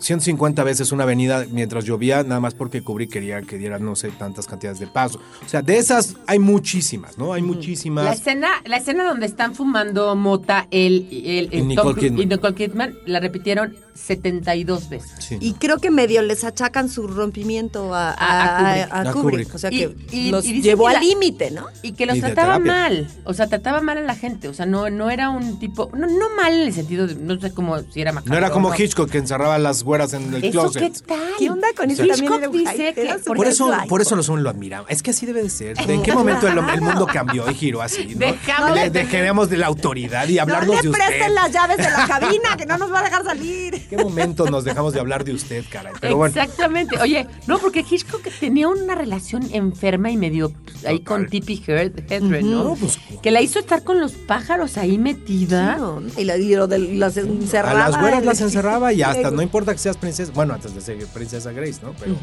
[0.00, 4.10] 150 veces una avenida mientras llovía, nada más porque Kubrick quería que diera no sé
[4.10, 5.20] tantas cantidades de paso.
[5.44, 7.32] O sea, de esas hay muchísimas, ¿no?
[7.32, 8.18] Hay La muchísimas.
[8.18, 12.22] escena, la escena donde están fumando mota él, él, Y Nicole Tom Cruise Kidman.
[12.22, 15.10] y Nicole Kidman la repitieron 72 veces.
[15.18, 15.38] Sí.
[15.40, 18.92] Y creo que medio les achacan su rompimiento a, A- a a- Kubrick.
[18.92, 19.22] a A Kubrick.
[19.22, 19.54] Kubrick.
[19.54, 21.66] O sea Y- que y- los y llevó que al límite, ¿no?
[21.82, 23.08] Y que los Y de trataba mal.
[23.24, 24.48] O sea, trataba mal a la gente.
[24.48, 25.90] O sea, no, no era un tipo.
[25.94, 27.14] No, no mal en el sentido de.
[27.14, 28.32] No sé cómo si era macabro.
[28.32, 31.06] No era como Hitchcock que encerraba a las güeras en el ¿Eso qué closet.
[31.06, 31.18] tal?
[31.38, 32.04] ¿Qué onda con eso?
[32.04, 33.14] Hitchcock También dice que.
[33.24, 33.88] por eso, Like.
[33.88, 34.90] por eso los hombres lo admiramos.
[34.90, 35.76] Es que así debe de ser.
[35.76, 38.14] ¿De en qué momento el, el mundo cambió y giró así?
[38.14, 38.26] ¿no?
[38.26, 41.06] Dejamos Le- de- dejemos de la autoridad y hablarnos no de le usted.
[41.06, 43.86] presten las llaves de la cabina, que no nos va a dejar salir.
[43.90, 45.92] ¿En qué momento nos dejamos de hablar de usted, caray?
[46.00, 46.32] Pero bueno.
[46.40, 46.96] Exactamente.
[47.00, 52.50] Oye, no, porque Hitchcock tenía una relación enferma y medio pues, ahí con Tippi Hedren,
[52.50, 52.64] ¿no?
[52.64, 55.76] No, pues, que la hizo estar con los pájaros ahí metida.
[55.76, 57.88] No, y, la- y lo de las A encerraba.
[57.90, 60.30] las güeras las encerraba y hasta no importa que seas princesa.
[60.34, 61.92] Bueno, antes de ser princesa Grace, ¿no?
[61.98, 62.14] Pero.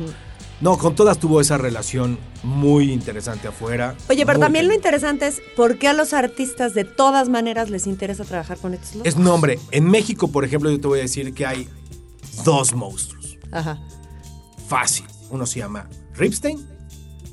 [0.59, 3.95] No, con todas tuvo esa relación muy interesante afuera.
[4.09, 7.85] Oye, pero también lo interesante es por qué a los artistas de todas maneras les
[7.85, 9.07] interesa trabajar con estos locos.
[9.07, 9.59] Es nombre.
[9.71, 11.69] En México, por ejemplo, yo te voy a decir que hay
[12.43, 13.37] dos monstruos.
[13.51, 13.79] Ajá.
[14.67, 15.05] Fácil.
[15.29, 16.65] Uno se llama Ripstein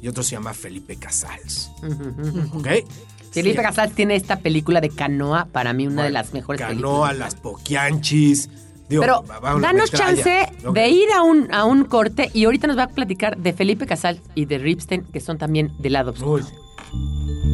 [0.02, 1.70] y otro se llama Felipe Casals.
[2.52, 2.68] ¿Ok?
[3.32, 3.62] Felipe Sí.
[3.62, 7.18] Casals tiene esta película de Canoa, para mí una de las mejores Canoa, películas.
[7.18, 8.50] las Poquianchis.
[9.00, 12.84] Digo, Pero danos chance de ir a un, a un corte y ahorita nos va
[12.84, 16.44] a platicar de Felipe Casals y de Ripstein, que son también del lado oscuro.
[16.44, 17.53] Uy.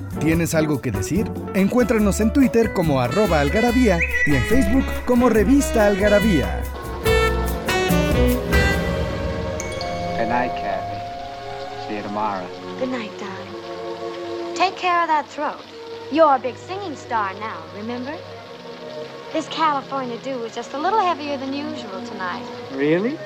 [0.19, 1.31] ¿Tienes algo que decir?
[1.53, 6.63] Encuéntranos en Twitter como arroba algarabía y en Facebook como revista algarabía.
[10.17, 11.87] Good night, Kathy.
[11.87, 12.45] See you tomorrow.
[12.79, 14.55] Good night, darling.
[14.55, 15.59] Take care of that throat.
[16.11, 18.15] You're a big singing star now, remember?
[19.33, 22.45] This California dew is just a little heavier than usual tonight.
[22.73, 23.17] Really?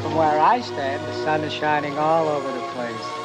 [0.00, 3.24] From where I stand, the sun is shining all over the place.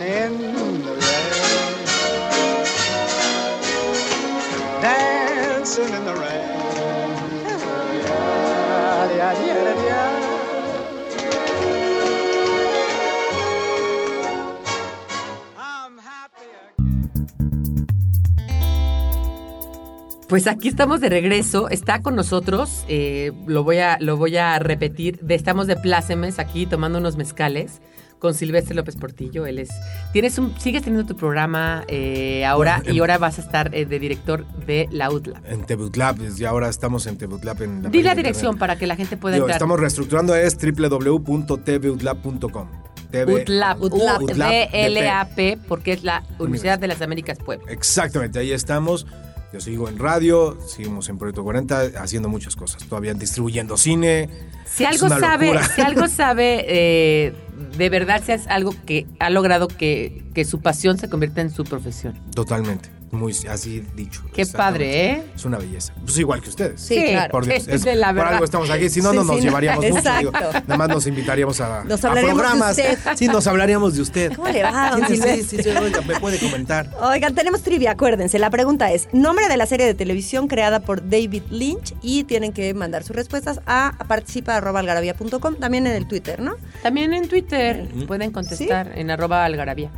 [20.27, 21.69] Pues aquí estamos de regreso.
[21.69, 26.65] Está con nosotros, eh, lo, voy a, lo voy a repetir, estamos de plácemes aquí
[26.65, 27.81] tomando unos mezcales
[28.21, 29.45] con Silvestre López Portillo.
[29.47, 29.69] Él es.
[30.13, 33.85] Tienes un, sigues teniendo tu programa eh, ahora Bueno, y ahora vas a estar eh,
[33.85, 35.41] de director de la UTLA.
[35.47, 38.59] En Tebutlap, y ahora estamos en Tebutlap en la Di la dirección internet.
[38.59, 39.57] para que la gente pueda Digo, entrar.
[39.57, 42.67] estamos reestructurando, es www.tbutlap.com.
[43.09, 47.69] TV UTLAP, UTLAP, D-L-A-P, porque es la Universidad de las Américas Puebla.
[47.69, 49.05] Exactamente, ahí estamos.
[49.51, 52.85] Yo sigo en radio, seguimos en Proyecto 40 haciendo muchas cosas.
[52.85, 54.29] Todavía distribuyendo cine.
[54.65, 59.67] Si algo sabe, si algo sabe, eh, de verdad, si es algo que ha logrado
[59.67, 62.13] que, que su pasión se convierta en su profesión.
[62.33, 64.21] Totalmente, muy así dicho.
[64.33, 65.23] Qué padre, ¿eh?
[65.35, 65.93] Es una belleza.
[66.03, 66.79] Pues igual que ustedes.
[66.81, 67.31] Sí, claro.
[67.31, 69.41] Por Dios, es- de la por algo estamos aquí, si no, Sí, no nos sí,
[69.41, 69.47] no.
[69.49, 70.17] llevaríamos mucho.
[70.19, 72.69] Digo, nada más nos invitaríamos a, Nos a de programas.
[72.77, 72.97] usted.
[73.15, 74.33] Sí, nos hablaríamos de usted.
[74.33, 76.89] ¿Cómo le va, Sí, sí, sí, sí, oiga, me puede comentar.
[77.01, 78.39] Oigan, tenemos trivia, acuérdense.
[78.39, 82.53] La pregunta es, nombre de la serie de televisión creada por David Lynch y tienen
[82.53, 86.55] que mandar sus respuestas a participa.algarabía.com, también en el Twitter, ¿no?
[86.83, 89.91] También en Twitter pueden contestar en arroba algarabía.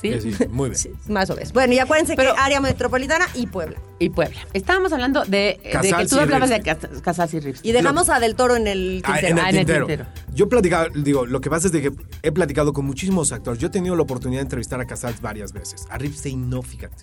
[0.00, 0.12] ¿Sí?
[0.20, 0.80] Sí, sí, muy bien.
[1.08, 1.52] Más o menos.
[1.54, 3.80] Bueno, y acuérdense Pero- que área metropolitana y Puebla.
[3.98, 4.36] Y Puebla.
[4.52, 6.66] Estábamos hablando de, de que tú y hablabas de Rips.
[6.66, 7.60] Cas- Casals y Rips.
[7.62, 9.28] Y dejamos a Del Toro en el Ah, tintero.
[9.32, 9.86] en el Ah, en el tintero.
[9.86, 10.08] tintero.
[10.34, 13.58] Yo he platicado, digo, lo que pasa es de que he platicado con muchísimos actores.
[13.58, 15.86] Yo he tenido la oportunidad de entrevistar a Casals varias veces.
[15.90, 16.96] A Ripstein no, fíjate.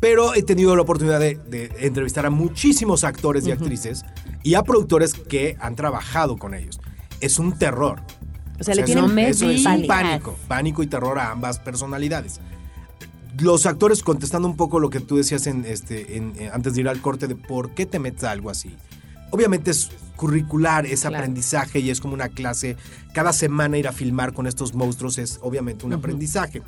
[0.00, 4.04] Pero he tenido la oportunidad de, de entrevistar a muchísimos actores y actrices
[4.42, 6.80] y a productores que han trabajado con ellos.
[7.20, 8.00] Es un terror.
[8.58, 12.40] O sea, le tienen me eso es un pánico, pánico y terror a ambas personalidades.
[13.38, 16.80] Los actores, contestando un poco lo que tú decías en, este, en- eh, antes de
[16.80, 18.74] ir al corte, de por qué te metes a algo así.
[19.30, 21.16] Obviamente es curricular, es Claro.
[21.16, 22.76] aprendizaje y es como una clase.
[23.12, 26.62] Cada semana ir a filmar con estos monstruos es obviamente un aprendizaje.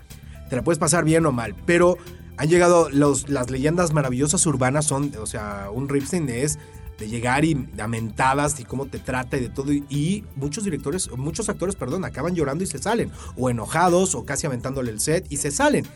[0.51, 1.97] Te la puedes pasar bien o mal, pero
[2.37, 6.59] han llegado los, las leyendas maravillosas urbanas son, o sea, un Ripstein es
[6.99, 9.73] de llegar y amentadas y cómo te trata y de todo.
[9.73, 13.11] Y, muchos directores, muchos actores, perdón, acaban llorando y se salen.
[13.37, 15.87] O enojados o casi aventándole el set y se salen.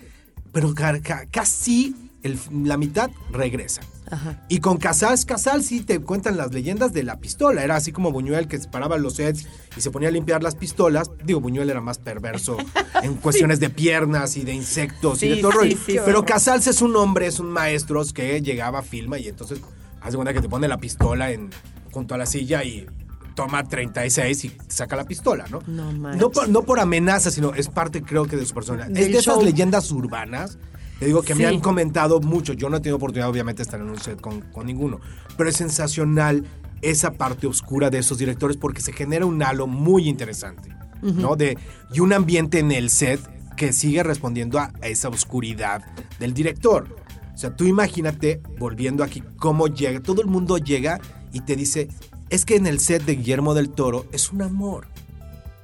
[0.53, 3.85] Pero ca- ca- casi el- la mitad regresan.
[4.11, 4.45] Ajá.
[4.51, 7.65] Y con Casals, Casals sí te cuentan las leyendas de la pistola.
[7.65, 10.55] Era así como Buñuel que se paraba los sets y se ponía a limpiar las
[10.55, 11.11] pistolas.
[11.25, 12.59] Digo, Buñuel era más perverso
[13.03, 16.03] en cuestiones de piernas y de insectos y de todo sí, rollo.
[16.05, 16.25] Pero.
[16.27, 19.61] Casals es un hombre, es un maestro que llegaba, filma y entonces
[20.03, 21.51] hace cuenta que te pone la pistola en,
[21.91, 22.87] junto a la silla y
[23.35, 25.61] toma 36 y saca la pistola, ¿no?
[25.67, 25.93] No.
[25.93, 28.91] No por, no por amenaza, sino es parte, creo que, de su personalidad.
[28.91, 29.43] Es Del de esas show.
[29.45, 30.59] leyendas urbanas.
[30.99, 31.45] Te digo que me Sí.
[31.47, 32.53] han comentado mucho.
[32.53, 35.01] Yo no he tenido oportunidad, obviamente, de estar en un set con, con ninguno.
[35.37, 36.45] Pero es sensacional
[36.83, 40.69] esa parte oscura de esos directores porque se genera un halo muy interesante.
[41.01, 41.35] ¿no?
[41.35, 41.59] De,
[41.93, 43.21] y un ambiente en el set
[43.57, 45.83] que sigue respondiendo a esa oscuridad
[46.21, 46.95] del director.
[47.42, 49.98] O sea, tú imagínate, volviendo aquí, cómo llega.
[50.00, 51.00] Todo el mundo llega
[51.33, 51.88] y te dice,
[52.31, 54.87] es que en el set de Guillermo del Toro es un amor.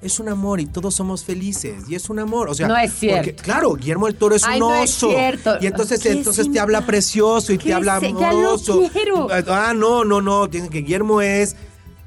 [0.03, 1.85] Es un amor y todos somos felices.
[1.89, 2.49] Y es un amor.
[2.49, 3.19] O sea, No es cierto.
[3.19, 5.11] porque, claro, Guillermo del Toro es Ay, un no es oso.
[5.11, 5.55] cierto.
[5.61, 8.83] Y entonces, ¿Qué entonces te habla precioso y ¿Qué te habla amoroso.
[9.47, 10.51] Ah, no, no, no.
[10.51, 11.55] Que Guillermo es.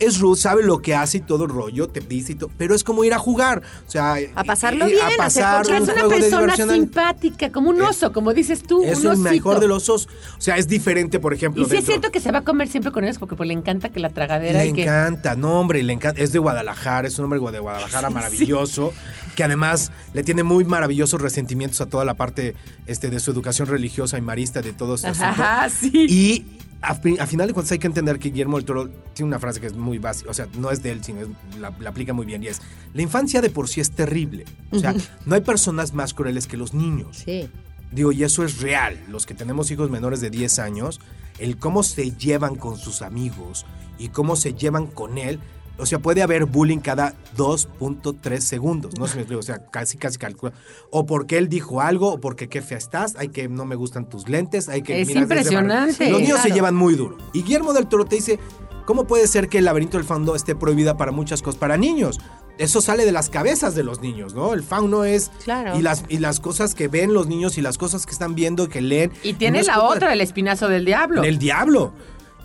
[0.02, 2.76] Es Ruth, sabe lo que hace y todo el rollo, te dice y todo, pero
[2.76, 6.08] es como ir a jugar, o sea, A pasarlo bien, a pasar un es una
[6.10, 10.10] persona simpática, como un oso, como dices tú, Es un el mejor de los osos.
[10.38, 11.64] O sea, es diferente, por ejemplo.
[11.64, 13.54] Y sí es cierto que se va a comer siempre con ellos porque pues, le
[13.54, 14.84] encanta que la tragadera Le y que...
[14.84, 16.22] encanta, no hombre, le encanta.
[16.22, 18.94] Es de Guadalajara, es un hombre de Guadalajara maravilloso,
[19.36, 22.56] que además le tiene muy maravillosos resentimientos a toda la parte
[22.88, 25.30] este, de su educación religiosa y marista de todo este asunto.
[25.30, 25.92] Ajá, sí.
[26.10, 26.46] Y
[26.82, 29.60] a, a final de cuentas hay que entender que Guillermo del Toro tiene una frase
[29.60, 31.28] que es muy básica, o sea, no es de él, sino es-
[31.60, 32.62] la, la aplica muy bien y es,
[32.94, 34.46] la infancia de por sí es terrible.
[34.72, 34.94] O sea,
[35.26, 37.22] no hay personas más crueles que los niños.
[37.26, 37.50] Sí.
[37.92, 38.98] Digo, y eso es real.
[39.10, 41.00] Los que tenemos hijos menores de 10 años,
[41.40, 43.66] el cómo se llevan con sus amigos
[44.00, 45.40] y cómo se llevan con él.
[45.82, 48.98] O sea, puede haber bullying cada 2.3 segundos.
[49.00, 49.40] No sé si me explico.
[49.40, 50.54] O sea, casi, casi calcula.
[50.92, 54.08] O porque él dijo algo, o porque qué fea estás, hay que no me gustan
[54.08, 55.02] tus lentes, hay que.
[55.02, 56.10] Es mira, desde impresionante.
[56.10, 57.18] Los niños se llevan muy duro.
[57.34, 58.40] Y Guillermo del Toro te dice:
[58.86, 61.60] ¿Cómo puede ser que el laberinto del fauno esté prohibida para muchas cosas?
[61.60, 62.20] Para niños.
[62.60, 64.54] Eso sale de las cabezas de los niños, ¿no?
[64.54, 65.32] El fauno es.
[65.44, 65.80] Claro.
[65.80, 68.70] Y las, y las cosas que ven los niños y las cosas que están viendo,
[68.70, 69.12] que leen.
[69.24, 71.24] Y tiene no la otra, el espinazo del diablo.
[71.24, 71.94] del diablo.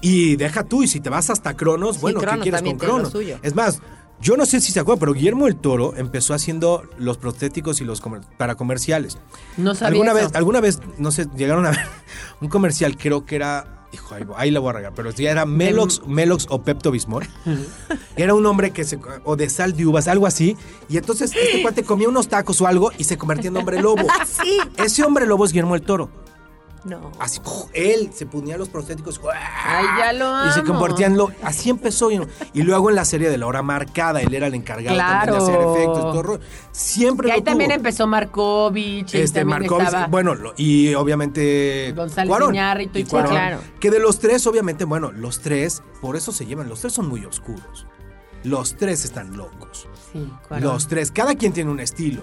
[0.09, 3.13] Y deja tú, y si te vas hasta Cronos, bueno, ¿qué quieres con Cronos?
[3.43, 3.81] Es más,
[4.21, 7.85] yo no sé si se acuerdan, pero Guillermo del Toro empezó haciendo los prostéticos y
[7.85, 9.19] los comer- para comerciales.
[9.57, 10.29] No sabía ¿Alguna eso.
[10.29, 11.81] vez, alguna vez, no sé, llegaron a ver
[12.41, 13.73] un comercial, creo que era.
[13.93, 17.27] Hijo, ahí, ahí la voy a regar, pero ya era Melox, Melox o Pepto Bismol.
[18.17, 18.99] Era un hombre que se.
[19.25, 20.57] o de sal de uvas, algo así.
[20.89, 24.07] Y entonces este cuate comía unos tacos o algo y se convertía en hombre lobo.
[24.27, 24.59] Sí.
[24.77, 26.11] Ese hombre lobo es Guillermo del Toro.
[26.87, 27.11] No.
[27.19, 27.41] Así,
[27.73, 29.21] él se ponía los prostéticos.
[29.35, 30.73] Ay, ya lo Y se amo.
[30.73, 31.31] convertía en lo.
[31.43, 32.11] Así empezó.
[32.11, 32.21] Y,
[32.55, 35.37] y luego en la serie de la hora marcada, él era el encargado también de
[35.43, 35.99] hacer efectos.
[35.99, 36.41] y todo.
[36.73, 37.77] Siempre Y ahí lo también tuvo.
[37.77, 39.15] empezó Markovich.
[39.15, 42.55] y Este, Markovich, estaba- bueno, y obviamente González Cuarón.
[42.55, 43.31] Iñárritu y sí, Cuarón.
[43.33, 43.59] claro.
[43.81, 47.09] Que de los tres, obviamente, bueno, los tres, por eso se llevan, los tres son
[47.09, 47.87] muy oscuros.
[48.45, 49.89] Los tres están locos.
[50.13, 50.69] Sí, Cuarón.
[50.69, 52.23] Los tres, cada quien tiene un estilo.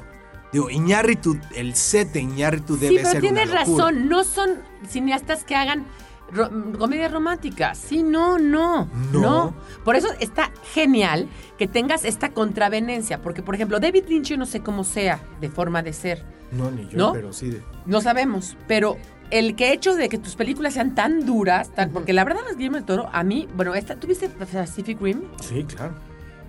[0.54, 4.08] Digo, Iñárritu, el set de Iñárritu Sí, debe pero ser tienes una razón.
[4.08, 4.52] No son
[4.88, 5.86] cineastas que hagan
[6.32, 7.78] ro- comedias románticas.
[7.78, 9.20] Sí, no, no, No.
[9.22, 9.56] no.
[9.84, 13.22] Por eso está genial que tengas esta contravenencia.
[13.22, 16.24] Porque, por ejemplo, David Lynch yo no sé cómo sea de forma de ser.
[16.52, 17.14] No, ni yo, ¿No?
[17.14, 17.50] pero sí.
[17.50, 18.56] de- No sabemos.
[18.68, 18.98] Pero
[19.32, 22.56] el que hecho de que tus películas sean tan duras, tan- porque la verdad las
[22.58, 25.22] Guillermo del Toro, a mí, bueno, esta, ¿tuviste Pacific Rim?
[25.42, 25.96] Sí, claro.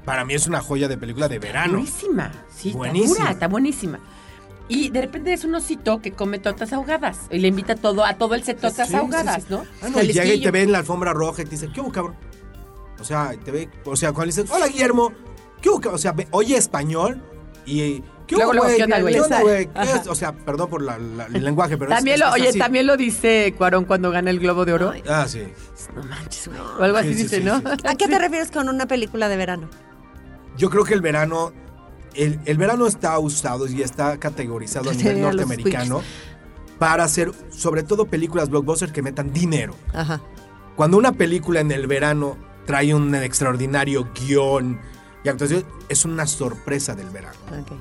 [0.04, 1.74] Para mí es una joya de película de verano.
[1.74, 2.30] Buenísima.
[2.54, 3.12] Sí, Buenísima.
[3.12, 4.00] está dura, está buenísima.
[4.68, 7.20] Y de repente es un osito que come tortas ahogadas.
[7.31, 9.48] Y le invita todo, a todo el set tortas Sí, ahogadas, sí.
[9.50, 9.64] ¿no?
[9.83, 11.81] Ah, no, y llega y te ve en la alfombra roja y te dice, ¿qué
[11.81, 12.16] hubo, cabrón?
[12.98, 15.12] O sea, te ve, o sea, cuando le dices, hola, Guillermo,
[15.60, 15.96] ¿qué hubo, cabrón?
[15.96, 17.20] O sea, ve- oye español
[17.66, 18.02] y...
[18.26, 18.81] ¿Qué Luego, güey?
[20.08, 22.48] O sea, perdón por la- la- el lenguaje, pero es- También es, lo, es oye,
[22.48, 22.58] así.
[22.58, 24.94] también lo dice Cuarón cuando gana el Globo de Oro.
[25.06, 25.42] Ah, sí.
[25.94, 26.58] No manches, güey.
[26.58, 27.58] O algo así Sí, sí, dice, sí, ¿no?
[27.58, 27.64] sí.
[27.85, 29.68] ¿A qué te refieres con una película de verano?
[30.57, 31.52] Yo creo que el verano...
[32.15, 36.00] El, el verano está usado y está categorizado a nivel norteamericano
[36.79, 39.75] para hacer, sobre todo, películas blockbuster que metan dinero.
[39.92, 40.21] Ajá.
[40.77, 42.37] Cuando una película en el verano
[42.67, 44.81] trae un extraordinario guion
[45.25, 47.38] y actuación, es una sorpresa del verano.
[47.50, 47.73] Ok.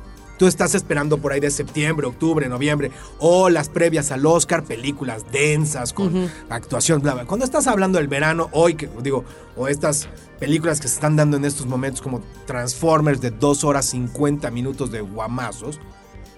[0.44, 5.24] Tú estás esperando por ahí de septiembre, octubre, noviembre, o las previas al Oscar, películas
[5.32, 7.24] densas con actuación, bla, bla.
[7.26, 9.24] Cuando estás hablando del verano, hoy, que digo,
[9.56, 10.10] o estas
[10.42, 14.92] películas que se están dando en estos momentos como Transformers de 2 horas 50 minutos
[14.92, 15.80] de guamazos,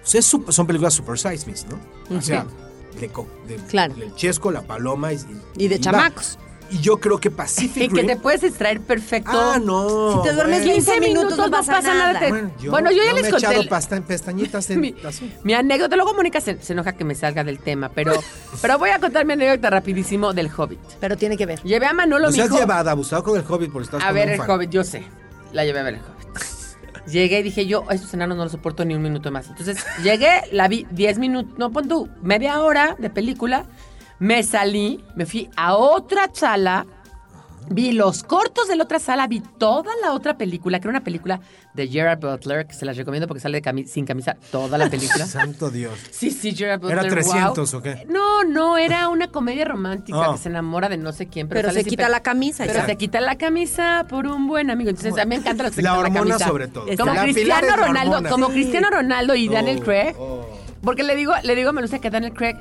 [0.04, 2.16] pues es son películas super size, ¿no?
[2.16, 2.46] O sea,
[3.00, 3.96] de, co- de- Claro.
[3.96, 5.18] del chesco, la paloma y,
[5.58, 6.38] Y de chamacos.
[6.72, 8.08] Y yo creo que Y Pacific que Rim...
[8.08, 9.32] te puedes extraer perfecto.
[9.34, 10.14] Ah, no.
[10.24, 10.74] Si te duermes bueno.
[10.74, 12.20] 15 minutos, no pasa nada.
[12.20, 14.70] te- Bueno, yo, Bueno, yo ya no les me he conté echado el- pasta- pestañitas
[14.72, 14.96] en, mi,
[15.44, 15.96] mi anécdota.
[15.96, 18.14] Luego Mónica se, se enoja que me salga del tema, pero,
[18.62, 20.80] pero voy a contar mi anécdota rapidísimo del Hobbit.
[21.00, 21.62] Pero tiene que ver.
[21.64, 24.42] Llevé a Manolo, mi hijo, llevado, abusado con el Hobbit por estar a ver el
[24.42, 25.04] Hobbit, yo sé.
[25.54, 26.16] La llevé a ver el Hobbit.
[27.08, 29.48] Llegué y dije yo, a estos enanos no los soporto ni un minuto más.
[29.48, 33.66] Entonces llegué, la vi 10 minutos, no pon tú, media hora de película.
[34.20, 36.86] Me salí, me fui a otra sala,
[37.70, 41.04] vi los cortos de la otra sala, vi toda la otra película, que era una
[41.04, 41.42] película
[41.74, 44.90] de Gerard Butler, que se las recomiendo porque sale de cami- sin camisa toda la
[44.90, 45.26] película.
[45.28, 46.00] Santo Dios.
[46.12, 47.00] Sí, sí, Gerard Butler.
[47.00, 47.80] ¿Era 300 wow.
[47.80, 48.06] o qué?
[48.08, 50.32] No, no, era una comedia romántica Ah.
[50.32, 52.60] que se enamora de no sé quién, pero, Pero sale se quita la camisa.
[52.64, 52.92] Pero exacto.
[52.92, 54.92] se quita la camisa por un buen amigo.
[54.92, 56.48] Entonces, a mí me encanta lo que se La quitan la hormona camisa.
[56.48, 56.86] sobre todo.
[56.98, 58.30] Como La Cristiano Ronaldo, hormona.
[58.30, 58.48] como.
[58.50, 60.16] Cristiano Ronaldo y Daniel Oh, Craig.
[60.18, 60.48] oh.
[60.82, 62.56] Porque le digo, le digo a Melusa que Daniel Craig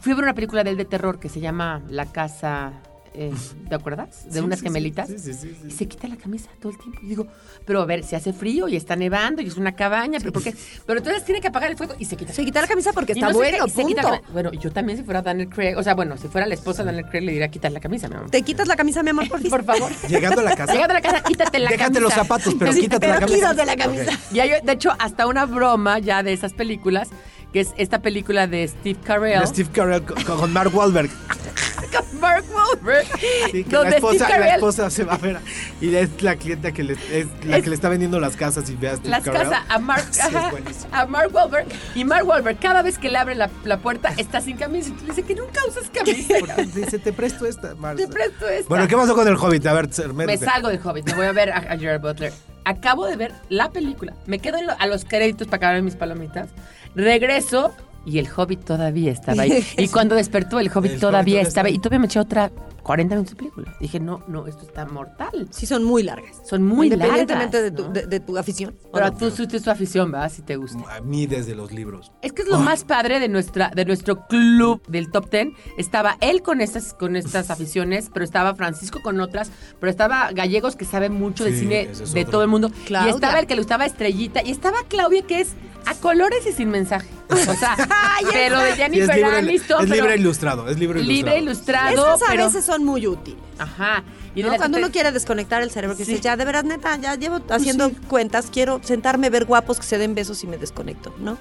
[0.00, 2.72] fui a ver una película de él de terror que se llama La Casa.
[3.14, 3.32] Eh,
[3.68, 4.24] ¿Te acuerdas?
[4.26, 5.08] De Sí, unas sí, gemelitas.
[5.08, 5.68] sí, sí, sí, sí.
[5.68, 6.98] Y se quita la camisa todo el tiempo.
[7.02, 7.26] Y digo,
[7.64, 10.42] pero a ver, si hace frío y está nevando y es una cabaña, pero ¿por
[10.42, 10.54] qué?
[10.86, 12.32] Pero entonces tiene que apagar el fuego y se quita.
[12.32, 14.98] Se quita la camisa porque Y está no bueno, se quita la- bueno, yo también
[14.98, 17.32] si fuera Daniel Craig, o sea, bueno, si fuera la esposa de Daniel Craig le
[17.32, 18.30] diría quitar la camisa, mi amor.
[18.30, 19.90] ¿Te quitas la camisa, mi amor, por Por favor.
[20.08, 20.72] Llegando a la casa.
[20.72, 22.00] Llegando a la casa, quítate la Déjate camisa.
[22.00, 23.50] los zapatos, pero quítate la Pero camisa.
[23.50, 24.12] quítate la camisa.
[24.12, 24.32] Ok.
[24.34, 27.08] Y hay, de hecho, hasta una broma ya de esas películas,
[27.52, 29.40] que es esta película de Steve Carell.
[29.40, 31.10] De Steve Carell con, con Mark Wahlberg.
[31.90, 33.06] Con Mark Wahlberg.
[33.50, 35.38] Sí, que donde la, esposa, Steve la esposa se va a ver
[35.80, 38.68] y es la clienta que le, es la Es- que le está vendiendo las casas
[38.70, 40.50] y ve a Steve las casas a Mark, Sí, ajá,
[40.92, 41.66] a Mark Wahlberg.
[41.94, 44.88] Y Mark Wahlberg, cada vez que le abre la, la puerta, está sin camisa.
[44.90, 46.34] Y tú le dices que nunca usas camisa.
[46.40, 47.96] Porque dice, te presto esta, Mark.
[47.96, 48.68] Te presto esta.
[48.68, 49.66] Bueno, ¿qué pasó con el Hobbit?
[49.66, 52.32] A ver, Me salgo del Hobbit, me voy a ver a, a Gerard Butler.
[52.64, 56.50] Acabo de ver la película, me quedo lo- a los créditos para acabar mis palomitas,
[56.94, 57.74] regreso
[58.08, 59.64] y el Hobbit todavía estaba ahí.
[59.76, 61.74] Y cuando despertó, el Hobbit El todavía Hobbit estaba ahí.
[61.74, 62.50] Y todavía me eché otra
[62.82, 63.76] 40 minutos de película.
[63.80, 65.46] Dije, no, no, esto está mortal.
[65.50, 66.40] Sí, son muy largas.
[66.48, 67.88] Son muy Independientemente largas, de, tu, ¿no?
[67.90, 68.76] de, de tu afición.
[68.84, 69.16] ¿o Pero no?
[69.18, 70.32] tú tú es tu afición, ¿verdad?
[70.32, 70.78] Si te gusta.
[70.96, 72.12] A mí desde los libros.
[72.22, 75.52] Es que es lo más padre de nuestra de nuestro club del top ten.
[75.76, 80.74] Estaba él con estas con estas aficiones, pero estaba Francisco con otras, pero estaba Gallegos
[80.74, 82.70] que sabe mucho de cine es de todo el mundo.
[82.86, 83.12] Claudia.
[83.12, 85.52] Y estaba el que le gustaba Estrellita y estaba Claudia que es
[85.90, 87.08] a colores y sin mensaje.
[87.30, 87.76] O sea,
[88.32, 91.16] pero de es Jennifer libro, Aniston, es pero libro ilustrado, es libro ilustrado.
[91.36, 93.40] libre ilustrado, Esas a pero veces son muy útiles.
[93.58, 94.02] ajá.
[94.34, 94.50] Y ¿no?
[94.50, 96.12] de Cuando uno quiere desconectar el cerebro, que Sí.
[96.12, 99.98] dices, ya, de veras, neta, ya llevo haciendo cuentas, quiero sentarme, ver guapos que se
[99.98, 101.36] den besos y me desconecto, ¿no?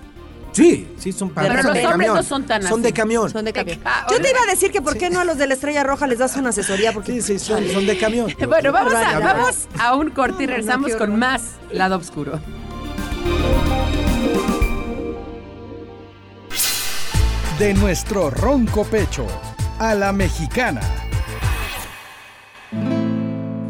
[0.54, 2.16] Sí, sí, son para Pero son los de hombres camión.
[2.16, 3.30] no son tan Son de camión.
[3.30, 3.80] Son de camión.
[4.10, 6.08] Yo te iba a decir que por qué no a los de la Estrella Roja
[6.08, 8.34] les das una asesoría, porque Sí, sí, son, son de camión.
[8.48, 9.36] Bueno, vamos a, barbaridad.
[9.36, 12.40] vamos a un corte y No, no, regresamos con más Lado Oscuro.
[17.60, 19.26] De nuestro ronco pecho
[19.80, 20.80] a la mexicana.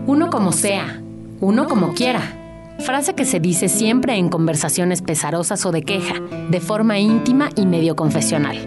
[0.05, 1.01] Uno como sea,
[1.39, 2.19] uno como quiera.
[2.79, 6.15] Frase que se dice siempre en conversaciones pesarosas o de queja,
[6.49, 8.57] de forma íntima y medio confesional.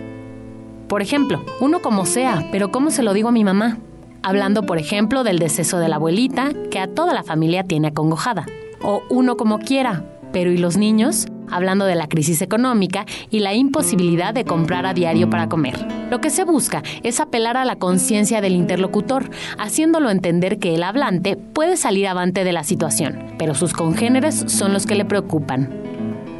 [0.88, 3.76] Por ejemplo, uno como sea, pero ¿cómo se lo digo a mi mamá?
[4.22, 8.46] Hablando, por ejemplo, del deceso de la abuelita, que a toda la familia tiene acongojada.
[8.82, 10.02] O uno como quiera,
[10.32, 11.26] pero ¿y los niños?
[11.50, 15.74] Hablando de la crisis económica y la imposibilidad de comprar a diario para comer.
[16.10, 20.82] Lo que se busca es apelar a la conciencia del interlocutor, haciéndolo entender que el
[20.82, 25.68] hablante puede salir avante de la situación, pero sus congéneres son los que le preocupan.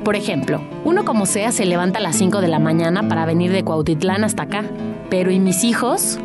[0.05, 3.53] Por ejemplo, uno como sea se levanta a las 5 de la mañana para venir
[3.53, 4.64] de Cuautitlán hasta acá.
[5.11, 6.18] Pero ¿y mis hijos?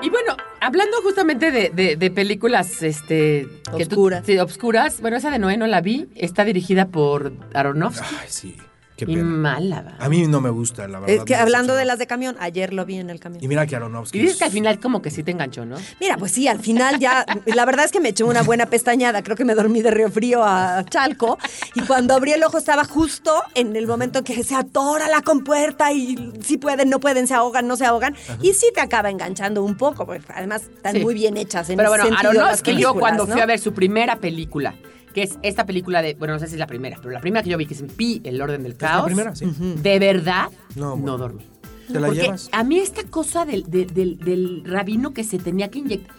[0.00, 0.36] Y bueno,
[0.66, 3.94] hablando justamente de, de- de películas este, que tú-
[4.26, 8.16] sí, obscuras, bueno, esa de Noé no la vi, está dirigida por Aronofsky.
[8.20, 8.56] Ay, sí.
[8.96, 9.24] Qué y pena.
[9.24, 9.94] mala, va.
[9.98, 11.16] A mí no me gusta, la verdad.
[11.16, 13.44] es que hablando de las de camión, ayer lo vi en el camión.
[13.44, 14.18] Y mira que Aronofsky.
[14.18, 15.76] Y dices es- que al final como que sí te enganchó, ¿no?
[16.00, 19.22] Mira, pues sí, al final ya, la verdad es que me eché una buena pestañada,
[19.22, 21.38] creo que me dormí de Río Frío a Chalco,
[21.74, 25.92] y cuando abrí el ojo estaba justo en el momento que se atora la compuerta
[25.92, 29.62] y si pueden, no pueden, se ahogan, no se ahogan, y sí te acaba enganchando
[29.62, 31.00] un poco, porque además están Sí.
[31.00, 33.32] muy bien hechas en Pero ese bueno, sentido las Aronofsky, yo cuando ¿no?
[33.34, 34.74] fui a ver su primera película,
[35.16, 37.42] que es esta película de, bueno, no sé si es la primera, pero la primera
[37.42, 39.06] que yo vi, que es Pi, El Orden del la Caos.
[39.06, 39.34] primera?
[39.34, 39.46] Sí.
[39.82, 41.42] De verdad, No, no, dormí.
[41.90, 42.50] ¿Te la Porque llevas?
[42.52, 46.14] a mí esta cosa del, del- del- del rabino que se tenía que inyectar.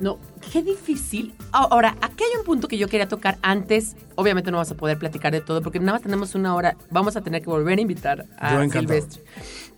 [0.00, 0.18] No,
[0.52, 1.32] qué difícil.
[1.50, 3.96] Ah, Ahora, aquí hay un punto que yo quería tocar antes.
[4.16, 6.76] Obviamente no vamos a poder platicar de todo porque nada más tenemos una hora.
[6.90, 8.68] Vamos a tener que volver a invitar a.
[8.68, 9.22] Silvestre.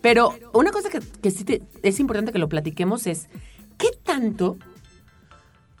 [0.01, 3.29] Pero una cosa que, que sí te- es importante que lo platiquemos es
[3.77, 4.57] qué tanto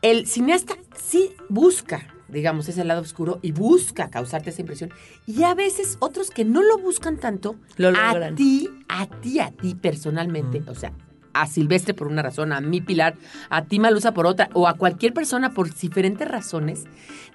[0.01, 4.91] el cineasta sí busca digamos, ese lado oscuro y busca causarte esa impresión.
[5.25, 8.35] Y a veces otros que no lo buscan tanto, Lo a logran.
[8.35, 10.93] ti, a ti, a ti personalmente, o sea,
[11.33, 13.15] a Silvestre por una razón, a mí Pilar,
[13.49, 16.85] a ti Malusa por otra, o a cualquier persona por diferentes razones,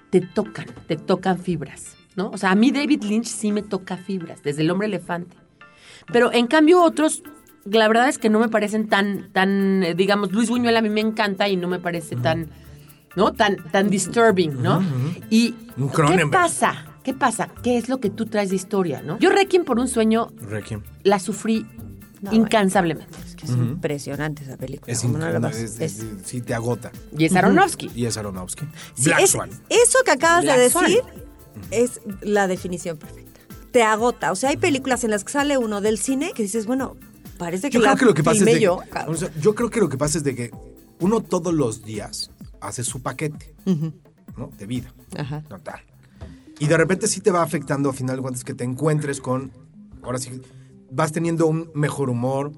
[0.09, 2.29] te tocan, te tocan fibras, ¿no?
[2.29, 5.37] O sea, a mí David Lynch sí me toca fibras, desde el hombre elefante.
[6.11, 7.23] Pero en cambio otros,
[7.63, 10.89] la verdad es que no me parecen tan, tan, eh, digamos, Luis Buñuel a mí
[10.89, 12.49] me encanta y no me parece tan,
[13.15, 13.33] ¿no?
[13.33, 14.81] Tan, tan disturbing, ¿no?
[15.29, 16.85] Y Un ¿qué pasa?
[17.03, 17.49] ¿Qué pasa?
[17.63, 19.19] ¿Qué es lo que tú traes de historia, no?
[19.19, 20.81] Yo Requiem por un sueño Requiem.
[21.03, 21.65] la sufrí
[22.21, 23.15] No, incansablemente.
[23.27, 24.91] Es que es impresionante esa película.
[24.91, 26.91] Es ¿cómo no la increíble, vas- es- es- es- sí te agota.
[27.15, 27.91] Y es Aronofsky.
[27.93, 28.65] Y es Aronofsky.
[28.95, 29.49] Sí, Black es- Swan.
[29.69, 30.85] Eso que acabas Black de Swan.
[30.85, 31.01] decir
[31.71, 33.41] es la definición perfecta.
[33.71, 34.31] Te agota.
[34.31, 36.95] O sea, hay películas en las que sale uno del cine que dices, bueno,
[37.37, 38.79] parece que Yo la creo que lo que pasa es de, yo.
[38.89, 39.13] cabrón.
[39.15, 40.51] o sea, yo creo que lo que pasa es de que
[40.99, 42.31] uno todos los días
[42.67, 43.53] hace su paquete,
[44.37, 44.49] ¿no?
[44.57, 44.93] De vida.
[45.17, 45.41] Ajá.
[45.47, 45.79] Total.
[46.59, 49.51] Y de repente sí te va afectando a final de cuentas que te encuentres con.
[50.03, 50.41] Ahora sí,
[50.91, 52.51] vas teniendo un mejor humor,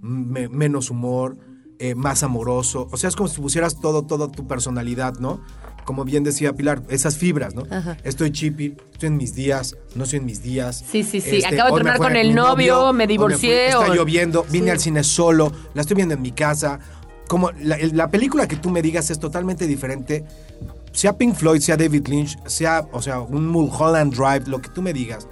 [0.00, 1.36] me- menos humor,
[1.78, 2.88] eh, más amoroso.
[2.90, 5.40] O sea, es como si pusieras todo, toda tu personalidad, ¿no?
[5.84, 7.62] Como bien decía Pilar, esas fibras, ¿no?
[7.70, 7.96] Ajá.
[8.02, 10.84] Estoy chippy, estoy en mis días, no estoy en mis días.
[10.90, 11.36] Sí, sí, sí.
[11.36, 13.66] Este, Acabo de terminar con el novio, me fui- divorcié.
[13.68, 14.70] está o- lloviendo, vine Sí.
[14.70, 16.80] al cine solo, la estoy viendo en mi casa.
[17.28, 20.24] Como la, el- la película que tú me digas es totalmente diferente,
[20.92, 24.80] sea Pink Floyd, sea David Lynch, sea, o sea, un Mulholland Drive, lo que tú
[24.82, 25.28] me digas,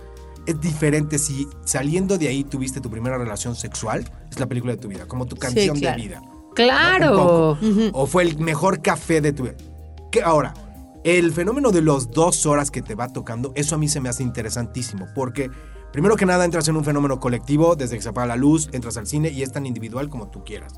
[0.46, 4.78] es diferente si saliendo de ahí tuviste tu primera relación sexual, es la película de
[4.78, 5.96] tu vida, como tu canción claro.
[5.96, 6.22] de vida.
[6.54, 7.58] Claro.
[7.92, 9.54] O fue el mejor café de tu vida.
[10.12, 10.54] Que ahora,
[11.02, 14.08] el fenómeno de los dos horas que te va tocando, eso a mí se me
[14.08, 15.06] hace interesantísimo.
[15.14, 15.50] Porque,
[15.92, 18.96] primero que nada, entras en un fenómeno colectivo, desde que se apaga la luz, entras
[18.96, 20.74] al cine y es tan individual como tú quieras.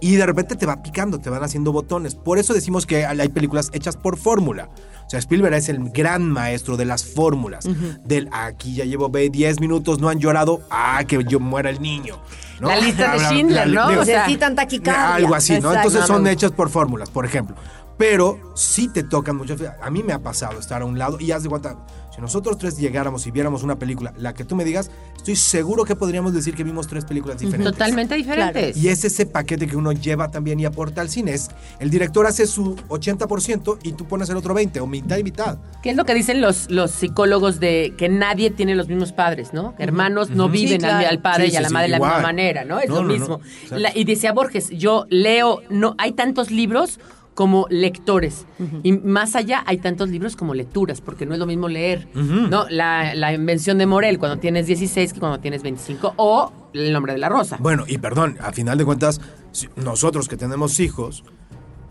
[0.00, 2.14] Y de repente te va picando, te van haciendo botones.
[2.14, 4.68] Por eso decimos que hay películas hechas por fórmula.
[5.06, 7.66] O sea, Spielberg es el gran maestro de las fórmulas.
[8.04, 11.80] Del aquí ya llevo ve, 10 minutos, no han llorado, ah, que yo muera el
[11.80, 12.20] niño.
[12.60, 12.68] ¿no?
[12.68, 13.88] La lista de Schindler, ¿no?
[13.88, 15.14] digo, O sea, Necesitan taquicardia.
[15.14, 15.58] algo así, ¿no?
[15.70, 15.88] Exacto.
[15.88, 17.56] Entonces son hechas por fórmulas, por ejemplo.
[17.96, 19.74] Pero sí te tocan muchas veces.
[19.82, 21.76] A mí me ha pasado estar a un lado y haz de cuenta,
[22.18, 25.84] si nosotros tres llegáramos y viéramos una película, la que tú me digas, estoy seguro
[25.84, 27.70] que podríamos decir que vimos tres películas diferentes.
[27.72, 28.76] Totalmente diferentes.
[28.76, 31.34] Y es ese paquete que uno lleva también y aporta al cine.
[31.34, 31.48] Es,
[31.78, 35.58] el director hace su 80% y tú pones el otro 20% o mitad y mitad.
[35.80, 39.52] ¿Qué es lo que dicen los, los psicólogos de que nadie tiene los mismos padres,
[39.52, 39.74] ¿no?
[39.78, 41.08] Hermanos no viven Sí, al- claro.
[41.08, 42.80] al, padre Sí, y a la sí, madre de la misma manera, ¿no?
[42.80, 43.14] Es No, lo no, no.
[43.14, 43.40] mismo.
[43.70, 46.98] La- y decía Borges, yo leo, no, hay tantos libros
[47.38, 48.46] como lectores.
[48.82, 52.08] Y más allá hay tantos libros como lecturas, porque no es lo mismo leer.
[52.14, 52.68] ¿no?
[52.68, 56.14] La, la invención de Morel cuando tienes 16 que cuando tienes 25.
[56.16, 57.56] O El nombre de la rosa.
[57.60, 59.20] Bueno, y perdón, a final de cuentas,
[59.76, 61.22] nosotros que tenemos hijos,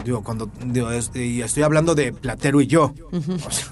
[0.03, 2.93] digo, cuando digo, es- y estoy hablando de Platero y yo.
[3.13, 3.67] O sea,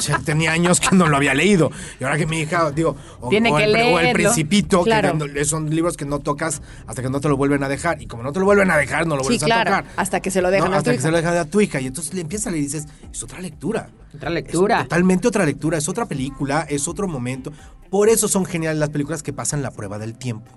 [0.00, 1.70] o sea, tenía años que no lo había leído.
[2.00, 4.12] Y ahora que mi hija, digo, o, Tiene o que el, o el leerlo.
[4.12, 5.16] Principito, Claro.
[5.32, 8.00] que son libros que no tocas hasta que no te lo vuelven a dejar.
[8.02, 9.74] Y como no te lo vuelven a dejar, no lo Sí, vuelves claro.
[9.74, 9.92] a tocar.
[9.96, 11.02] Hasta que se lo dejan No, a hasta tu que hija.
[11.06, 11.80] se lo dejan a tu hija.
[11.80, 13.90] Y entonces le empiezas a leer y dices, es otra lectura.
[14.14, 14.76] Otra lectura.
[14.78, 17.52] Es totalmente otra lectura, es otra película, es otro momento.
[17.90, 20.50] Por eso son geniales las películas que pasan la prueba del tiempo.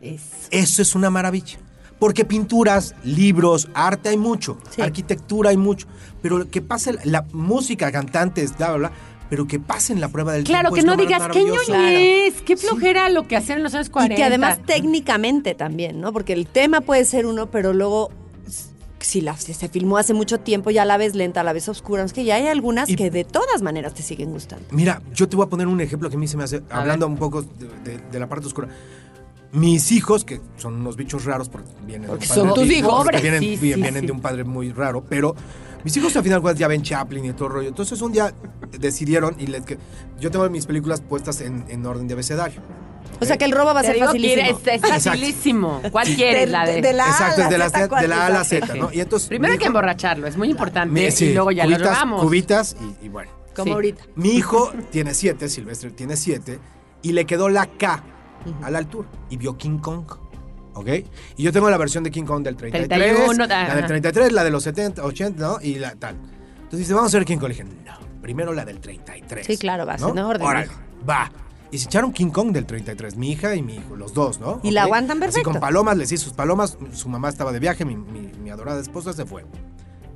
[0.00, 0.24] Eso.
[0.50, 1.58] Eso es una maravilla.
[2.00, 4.82] Porque pinturas, libros, arte hay mucho, Sí.
[4.82, 5.86] arquitectura hay mucho,
[6.22, 8.92] pero que pase la, la música, cantantes, bla, bla, bla,
[9.28, 10.74] pero que pasen la prueba del Claro, tiempo.
[10.74, 14.14] que es no digas, qué ñoñez, qué flojera lo que hacían en los años 40.
[14.14, 16.12] Y que además técnicamente también, ¿no?
[16.12, 18.10] Porque el tema puede ser uno, pero luego
[18.98, 22.02] si, la, si se filmó hace mucho tiempo, ya la ves lenta, la ves oscura.
[22.04, 24.66] Es que ya hay algunas Y- que de todas maneras te siguen gustando.
[24.72, 27.06] Mira, yo te voy a poner un ejemplo que a mí se me hace, hablando
[27.06, 27.48] un poco de,
[27.84, 28.68] de- de la parte oscura.
[29.52, 32.72] Mis hijos, que son unos bichos raros porque vienen Porque de un padre son tus
[32.76, 33.02] hijos.
[33.04, 34.06] porque vienen, sí, vi- sí, vienen sí.
[34.06, 35.34] de un padre muy raro, pero
[35.82, 37.68] mis hijos al final ya ven Chaplin y todo el rollo.
[37.68, 38.32] Entonces un día
[38.78, 39.76] decidieron y les, que
[40.20, 42.60] yo tengo mis películas puestas en, en orden de abecedario.
[43.20, 44.60] O sea que el robo va a ser que facilísimo.
[44.64, 45.82] es, es facilísimo.
[45.90, 46.48] ¿Cuál quieres?
[46.48, 46.80] La de...
[46.80, 48.26] de la A a Exacto, la es de la, Z, Z, ¿cuál de la A
[48.26, 48.68] a la quieres?
[48.68, 48.92] Z, ¿no?
[48.92, 50.94] Y entonces Primero mi hay que hijo- emborracharlo, es muy importante.
[51.04, 52.22] mi- sí, y luego ya cubitas, lo robamos.
[52.22, 53.30] Cubitas y, y bueno.
[53.54, 53.70] Como Sí.
[53.72, 54.02] ahorita.
[54.14, 56.60] Mi hijo tiene siete, Silvestre tiene siete,
[57.02, 58.02] y le quedó la K
[58.62, 60.04] a la altura y vio King Kong.
[60.74, 60.88] ¿Ok?
[61.36, 64.44] Y yo tengo la versión de King Kong del 33, 31, la del 33, la
[64.44, 65.58] de los 70, 80, ¿no?
[65.60, 66.14] Y la tal.
[66.56, 67.48] Entonces dice, vamos a ver King Kong.
[67.48, 69.44] Le dije, no, primero la del 33.
[69.46, 70.10] Sí, claro, vas ¿no?
[70.10, 70.68] en orden, Órale,
[71.08, 71.30] va.
[71.72, 74.60] Y se echaron King Kong del 33, mi hija y mi hijo, los dos, ¿no?
[74.62, 75.50] Y la aguantan Así perfecto.
[75.52, 78.80] con palomas, les hice sus palomas, su mamá estaba de viaje, mi, mi- mi adorada
[78.80, 79.44] esposa se fue.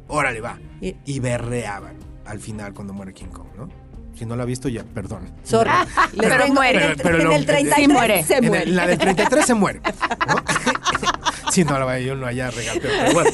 [0.08, 0.58] Órale, va.
[0.80, 1.96] Y- Y berreaban
[2.26, 3.68] al final cuando muere King Kong, ¿no?
[4.14, 5.28] Si no la ha visto, ya, perdón.
[5.42, 5.70] Sorry.
[6.12, 6.84] Les Pero tengo- muere.
[6.84, 8.22] En el, Pero- pero en lo- el 33 Sí muere.
[8.24, 8.66] se En el- muere.
[8.66, 9.80] la del 33 se muere.
[10.28, 10.34] ¿no?
[11.52, 13.30] sí, no, la vaya, yo no haya regateo, pero bueno.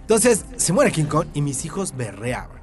[0.00, 2.56] Entonces, se muere King Kong y mis hijos berreaban.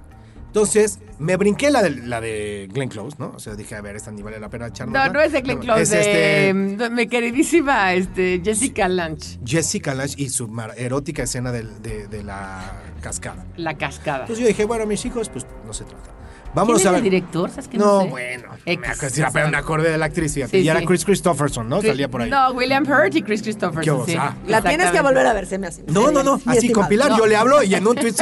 [0.47, 3.33] Entonces, me brinqué la de, la de Glenn Close, ¿no?
[3.35, 4.93] O sea, dije, a ver, esta ni vale la pena echarnos.
[4.93, 9.95] No, no es de Glenn Close, Es de este, mi queridísima este, Jessica Lange, Jessica
[9.95, 10.47] Lange y su
[10.77, 13.45] erótica escena del- de, de la cascada.
[13.57, 14.21] La Cascada.
[14.21, 16.11] Entonces yo dije, bueno, mis hijos, pues no se trata.
[16.53, 17.03] ¿Quién Vámonos es a el ver.
[17.03, 17.49] director?
[17.49, 18.07] ¿Sabes que No, sé?
[18.09, 18.49] bueno.
[18.65, 19.55] X, me, ac- ya pero me sabemos.
[19.59, 20.57] acordé de la actriz, fíjate.
[20.59, 20.85] Sí, y era sí.
[20.85, 21.81] Chris Christopherson, ¿no?
[21.81, 22.29] Salía por ahí.
[22.29, 23.83] No, William Hurt y Chris Christopherson.
[23.83, 24.15] ¿Qué os- sí.
[24.19, 24.35] ah.
[24.47, 25.83] La tienes que volver a ver, se me hace.
[25.87, 26.39] No, no, no.
[26.45, 26.87] Así con.
[26.87, 27.17] Pilar No.
[27.17, 28.13] yo le hablo y en un tweet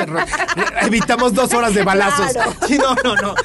[0.81, 2.31] evitamos dos horas de balazos.
[2.31, 2.53] Claro.
[2.67, 3.35] Sí, no, no, no.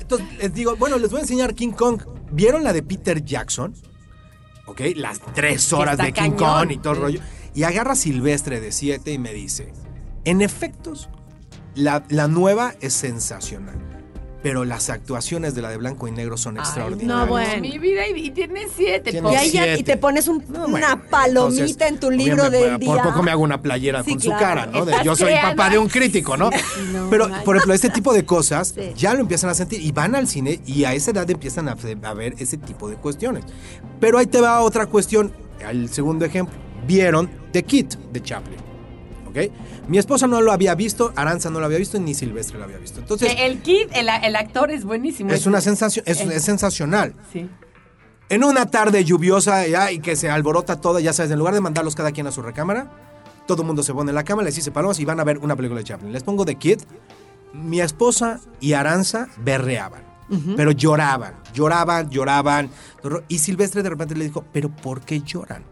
[0.00, 2.02] Entonces les digo, bueno, les voy a enseñar King Kong.
[2.30, 3.74] ¿Vieron la de Peter Jackson?
[4.66, 4.80] ¿Ok?
[4.96, 6.36] Las tres horas de King cañón.
[6.36, 7.20] Kong y todo el rollo.
[7.54, 9.72] Y agarra a Silvestre de 7 y me dice,
[10.24, 11.08] en efectos,
[11.74, 13.78] la, la nueva es sensacional.
[14.44, 17.26] Pero las actuaciones de la de blanco y negro son Ay, extraordinarias.
[17.26, 17.62] No, bueno.
[17.62, 19.10] Mi vida y, y tiene siete.
[19.10, 19.32] Tiene.
[19.32, 19.92] Y, ahí ya- y Siete.
[19.92, 22.86] te pones un- No, una palomita entonces, en tu libro del día.
[22.94, 24.38] Por poco me hago una playera Sí, con claro.
[24.38, 24.84] su cara, ¿no?
[24.84, 26.50] De, yo soy creando- papá de un crítico, ¿no?
[26.92, 28.92] No, Pero, por ejemplo, este tipo de cosas Sí.
[28.94, 31.76] ya lo empiezan a sentir y van al cine y a esa edad empiezan a,
[32.02, 33.44] a ver ese tipo de cuestiones.
[33.98, 35.32] Pero ahí te va otra cuestión,
[35.68, 36.54] el segundo ejemplo.
[36.86, 38.58] Vieron The Kid de Chaplin,
[39.34, 39.52] ¿ok?
[39.88, 42.78] Mi esposa no lo había visto, Aranza no lo había visto, ni Silvestre lo había
[42.78, 43.00] visto.
[43.00, 45.32] Entonces, el kid, el, el actor es buenísimo.
[45.32, 47.14] es una sensación, es, sensacional.
[47.32, 47.48] Sí.
[48.28, 51.60] En una tarde lluviosa ya, y que se alborota todo, ya sabes, en lugar de
[51.60, 52.90] mandarlos cada quien a su recámara,
[53.46, 55.38] todo el mundo se pone en la cama, les dice palomas y van a ver
[55.38, 56.12] una película de Chaplin.
[56.12, 56.80] Les pongo The Kid.
[57.52, 60.02] Mi esposa y Aranza berreaban,
[60.56, 62.70] pero lloraban, lloraban, lloraban.
[63.28, 65.62] Y Silvestre de repente le dijo, ¿pero por qué lloran?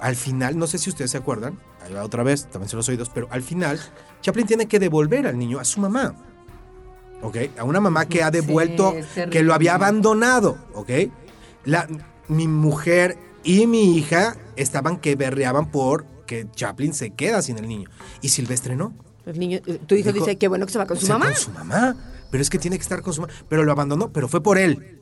[0.00, 2.88] Al final, no sé si ustedes se acuerdan, ahí va otra vez, también se los
[2.88, 3.80] oídos, pero al final,
[4.20, 6.14] Chaplin tiene que devolver al niño a su mamá.
[7.22, 7.36] ¿Ok?
[7.58, 8.94] A una mamá que ha devuelto,
[9.30, 10.58] que lo había abandonado.
[10.74, 10.90] ¿Ok?
[11.64, 11.88] La,
[12.28, 17.68] mi mujer y mi hija estaban que berreaban por que Chaplin se queda sin el
[17.68, 17.88] niño.
[18.20, 18.92] Y Silvestre no.
[19.24, 21.26] El niño- eh, tu hijo Dijo, dice que bueno que se va con su mamá.
[21.26, 21.96] Con su mamá.
[22.30, 23.32] Pero es que tiene que estar con su mamá.
[23.48, 25.00] Pero lo abandonó, pero fue por él.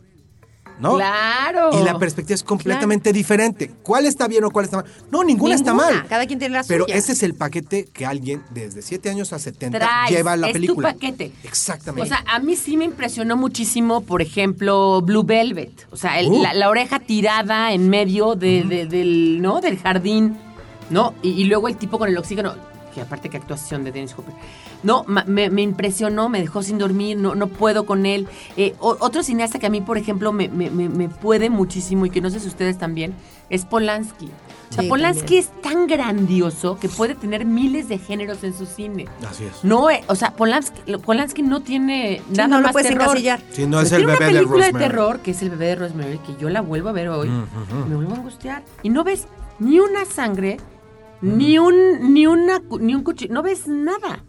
[0.81, 0.97] ¿No?
[0.97, 1.71] Claro.
[1.81, 3.71] Y la perspectiva es completamente diferente.
[3.83, 4.87] ¿Cuál está bien o cuál está mal?
[5.13, 6.07] No, ninguna, está mal.
[6.09, 6.97] Cada quien tiene la Pero suya.
[6.97, 10.49] ese es el paquete que alguien desde 7 años a 70 Traes, lleva a la
[10.49, 10.93] es tu película.
[10.93, 11.31] paquete.
[11.45, 12.03] Exactamente.
[12.03, 15.87] O sea, a mí sí me impresionó muchísimo, por ejemplo, Blue Velvet.
[15.93, 16.43] O sea, el- Uh.
[16.43, 19.61] la, la oreja tirada en medio de- de- del, ¿no?
[19.61, 20.37] del jardín,
[20.91, 21.15] ¿no?
[21.23, 22.55] Y, y luego el tipo con el oxígeno,
[22.93, 24.35] que aparte que actuación de Dennis Hopper.
[24.83, 28.29] No, ma- me, me impresionó, me dejó sin dormir, no, no puedo con él.
[28.57, 32.11] Eh, otro cineasta que a mí, por ejemplo, me, me- me- me puede muchísimo y
[32.11, 33.15] que no sé si ustedes también,
[33.51, 34.27] es Polanski.
[34.71, 35.45] O sea, Sí, Polanski también.
[35.45, 39.07] es tan grandioso que puede tener miles de géneros en su cine.
[39.29, 39.63] Así es.
[39.65, 43.05] No, eh, o sea, Polanski, Polanski no tiene Sí, nada no lo más puedes terror.
[43.09, 43.41] encasillar.
[43.51, 45.67] Sí, no Pero es el tiene bebé una película de, terror que es el bebé
[45.67, 47.29] de Rosemary que yo la vuelvo a ver hoy.
[47.29, 47.87] Mm, ujú.
[47.89, 49.27] Me vuelvo a angustiar y no ves
[49.59, 50.57] ni una sangre,
[51.23, 54.25] ni un ni una ni un cuchillo, no ves nada.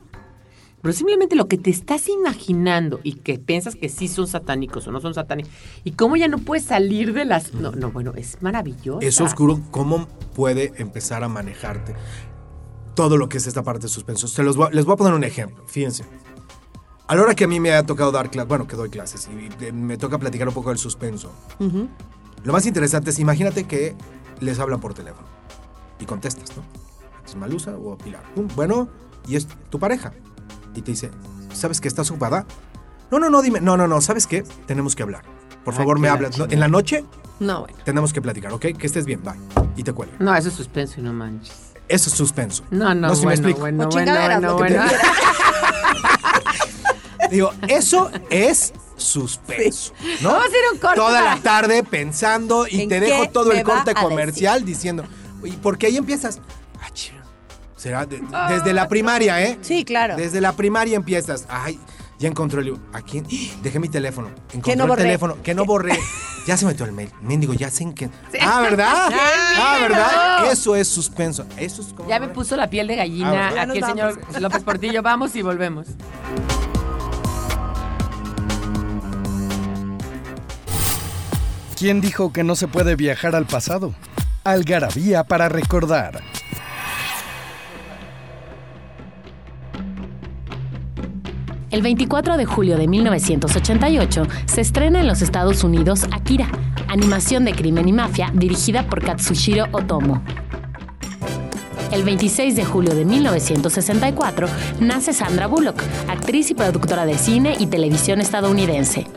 [0.82, 4.92] Pero simplemente lo que te estás imaginando y que piensas que sí son satánicos o
[4.92, 5.50] no son satánicos
[5.86, 9.00] y cómo ya no puedes salir de las no no bueno es maravilloso.
[9.02, 11.96] Es oscuro cómo puede empezar a manejarte
[12.96, 14.28] todo lo que es esta parte de suspenso.
[14.28, 15.64] Se los voy a- les voy a poner un ejemplo.
[15.68, 16.04] Fíjense.
[17.08, 19.30] A la hora que a mí me ha tocado dar clases, bueno, que doy clases
[19.32, 21.32] y me toca platicar un poco del suspenso.
[22.44, 23.96] Lo más interesante es, imagínate que
[24.42, 25.28] les hablan por teléfono
[26.00, 26.64] y contestas, ¿no?
[27.34, 28.22] ¿Es Malusa o Pilar?
[28.56, 28.88] Bueno,
[29.28, 30.14] y es tu pareja.
[30.76, 31.10] Y te dice,
[31.52, 32.46] ¿sabes que estás ocupada?
[33.10, 33.60] No, no, no, dime.
[33.60, 34.44] No, no, no, ¿sabes qué?
[34.68, 35.24] Tenemos que hablar.
[35.66, 36.38] Por favor, me la hablas.
[36.52, 37.04] En la noche
[37.40, 37.76] No, bueno.
[37.86, 38.62] tenemos que platicar, ¿ok?
[38.78, 39.34] Que estés bien, bye.
[39.76, 40.16] Y te cuelga.
[40.20, 41.74] No, eso es suspenso y no manches.
[41.88, 42.64] Eso es suspenso.
[42.70, 44.84] No, no, No si bueno, me bueno, bueno, bueno, bueno.
[47.32, 50.30] Digo, eso es suspenso, ¿no?
[50.30, 53.64] Vamos a hacer un corte Toda la tarde pensando y ¿En te dejo todo el
[53.64, 54.08] corte decir?
[54.08, 55.04] comercial diciendo,
[55.44, 56.40] y porque ahí empiezas.
[57.84, 59.58] Será de- desde la primaria, ¿eh?
[59.62, 60.16] Sí, claro.
[60.16, 61.78] Desde la primaria empiezas, ay,
[62.18, 62.82] ya encontré el libro.
[62.94, 63.28] ¿A quién?
[63.62, 64.30] Dejé mi teléfono.
[64.54, 65.04] Encontré no el borré?
[65.04, 65.38] teléfono.
[65.44, 65.98] Que no borré.
[66.46, 67.10] Ya se metió el mail.
[67.22, 68.10] Mendigo, ya sé en qué.
[68.42, 69.08] Ah, ¿verdad?
[69.08, 70.46] Sí, ah, ¿verdad?
[70.52, 71.46] Eso es suspenso.
[71.56, 72.10] Eso es como.
[72.10, 73.54] Ya me puso la piel de Ah, gallina.
[73.56, 75.02] Ya aquí el señor López Portillo.
[75.02, 75.88] Vamos y volvemos.
[81.78, 83.94] ¿Quién dijo que no se puede viajar al pasado?
[84.44, 86.22] Algarabía para recordar.
[91.74, 96.48] El 24 de julio de 1988 se estrena en los Estados Unidos Akira,
[96.88, 100.22] animación de crimen y mafia dirigida por Katsushiro Otomo.
[101.92, 104.48] El 26 de julio de 1964
[104.82, 109.08] nace Sandra Bullock, actriz y productora de cine y televisión estadounidense.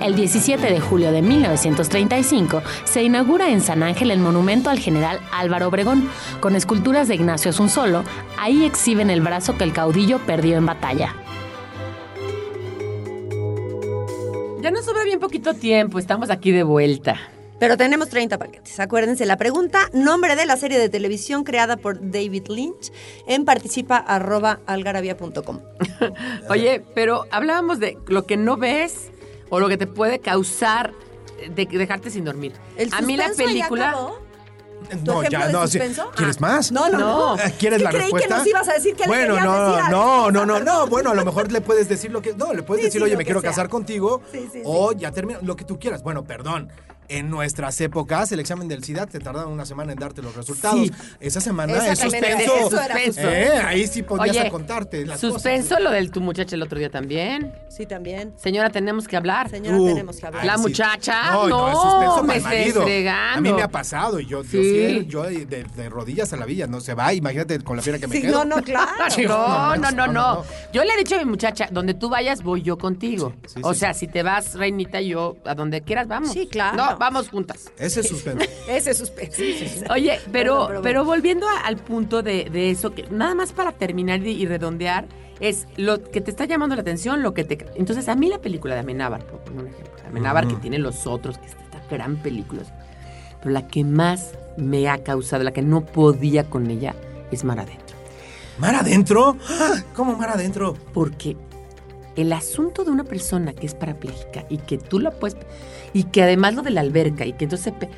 [0.00, 5.18] El 17 de julio de 1935 se inaugura en San Ángel el monumento al general
[5.32, 6.08] Álvaro Obregón,
[6.40, 8.04] con esculturas de Ignacio Solo.
[8.38, 11.16] Ahí exhiben el brazo que el caudillo perdió en batalla.
[14.60, 17.16] Ya nos sobra bien poquito tiempo, estamos aquí de vuelta.
[17.58, 18.78] Pero tenemos 30 paquetes.
[18.78, 22.92] Acuérdense la pregunta, nombre de la serie de televisión creada por David Lynch
[23.26, 25.58] en participa.algarabia.com.
[26.48, 29.10] Oye, pero hablábamos de lo que no ves
[29.50, 30.92] o lo que te puede causar
[31.54, 32.52] de dejarte sin dormir.
[32.76, 33.96] ¿El A mí la ya película...
[35.04, 35.64] No, ya, no?
[35.68, 36.40] ¿Quieres Ah.
[36.40, 36.70] más?
[36.72, 37.36] No, no, no.
[37.38, 38.28] Eh, ¿Quieres Es la creí respuesta?
[38.28, 40.60] que nos ibas a decir que le bueno, querías no, decir a- no, no, no,
[40.60, 40.86] no.
[40.86, 42.32] Bueno, a lo mejor le puedes decir lo que.
[42.34, 43.50] No, le puedes Sí, decir, sí, oye, me quiero sea.
[43.50, 44.22] casar contigo.
[44.30, 45.40] Sí, sí, o ya termino.
[45.42, 46.02] Lo que tú quieras.
[46.04, 46.70] Bueno, perdón.
[47.10, 50.80] En nuestras épocas, el examen del SIDA te tardaba una semana en darte los resultados.
[50.88, 50.92] Sí.
[51.20, 52.54] Esa semana Esa es suspenso.
[52.66, 53.20] eso era suspenso.
[53.30, 55.82] Eh, ahí sí podías Oye, contarte las Suspenso cosas.
[55.84, 57.52] lo del tu muchacha el otro día también.
[57.70, 58.34] Sí, también.
[58.36, 59.48] Señora, tenemos que hablar.
[59.48, 60.44] Señora, Uh, tenemos que hablar.
[60.44, 60.62] La sí.
[60.62, 62.40] muchacha, No, no, no, es suspenso me
[62.82, 63.38] fregando.
[63.38, 65.06] A mí me ha pasado y yo, yo, Sí.
[65.08, 67.14] yo de, de rodillas a la villa, no se va.
[67.14, 68.44] Imagínate con la fiera que me Sí, quedo.
[68.44, 68.92] no, no, claro.
[69.26, 70.44] No, no, no, no.
[70.74, 73.32] Yo le he dicho a mi muchacha, donde tú vayas, voy yo contigo.
[73.46, 76.32] Sí, sí, o sí, sea, si te vas, reinita, yo a donde quieras, vamos.
[76.32, 76.76] Sí, claro.
[76.76, 77.70] No, vamos juntas.
[77.78, 78.44] Ese es suspenso.
[78.68, 79.42] Ese es suspenso.
[79.90, 83.52] Oye, pero, Perdón, pero, pero volviendo a- al punto de, de eso, que nada más
[83.52, 85.06] para terminar y, y redondear,
[85.40, 87.64] es lo que te está llamando la atención, lo que te...
[87.76, 91.06] Entonces, a mí la película de Amenábar, por poner un ejemplo, Amenábar que tiene los
[91.06, 92.62] otros, que es esta gran película,
[93.40, 96.96] pero la que más me ha causado, la que no podía con ella,
[97.30, 97.96] es Mar Adentro.
[98.58, 99.36] ¿Mar adentro?
[99.48, 99.84] ¡Ah!
[99.94, 100.74] ¿Cómo mar adentro?
[100.92, 101.36] Porque
[102.16, 105.36] el asunto de una persona que es parapléjica y que tú la puedes...
[105.92, 107.72] Y que además lo de la alberca y que entonces...
[107.78, 107.88] pe-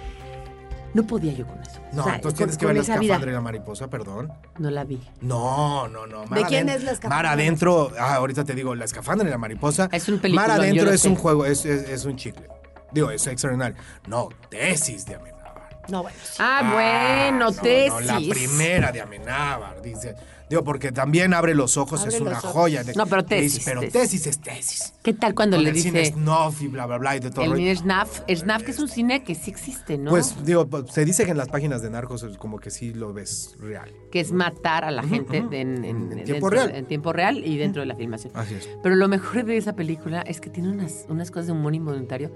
[0.95, 1.81] No podía yo con eso.
[1.93, 4.33] No, O sea, entonces tienes que ver la escafandra y la mariposa, perdón.
[4.59, 5.01] No la vi.
[5.21, 6.25] No, no, no.
[6.27, 7.17] ¿De quién es la escafandra?
[7.17, 9.89] Mar adentro, ah, ahorita te digo, la escafandra y la mariposa.
[9.93, 11.09] Es un peliculón, Mar adentro es sé.
[11.09, 12.47] un juego, es, es, es un chicle.
[12.93, 13.77] Digo, es extraordinario.
[14.07, 15.69] No, tesis de Amenábar.
[15.89, 16.17] No, bueno.
[16.23, 16.37] sí.
[16.39, 17.93] Ah, bueno, no, tesis.
[17.93, 20.15] No, la primera de Amenábar, dice.
[20.51, 22.51] Digo, porque también abre los ojos, Abre es una ojos.
[22.51, 22.83] joya.
[22.85, 23.93] de- No, pero dice, tesis, Pero tesis.
[23.93, 24.93] tesis es tesis.
[25.03, 27.31] ¿Qué tal cuando Con le el cine dice snuff y bla, bla, bla y de
[27.31, 27.45] todo.
[27.45, 28.21] el cine Snaf?
[28.29, 30.11] Snaf que es un cine que sí existe, ¿no?
[30.11, 33.55] Pues, digo, se dice que en las páginas de narcos como que sí lo ves
[33.61, 33.91] real.
[34.11, 36.75] que es matar a la gente en, en- En dentro- tiempo real.
[36.75, 38.33] en tiempo real y dentro de la filmación.
[38.35, 38.69] Así es.
[38.83, 42.33] Pero lo mejor de esa película es que tiene unas, unas cosas de humor involuntario.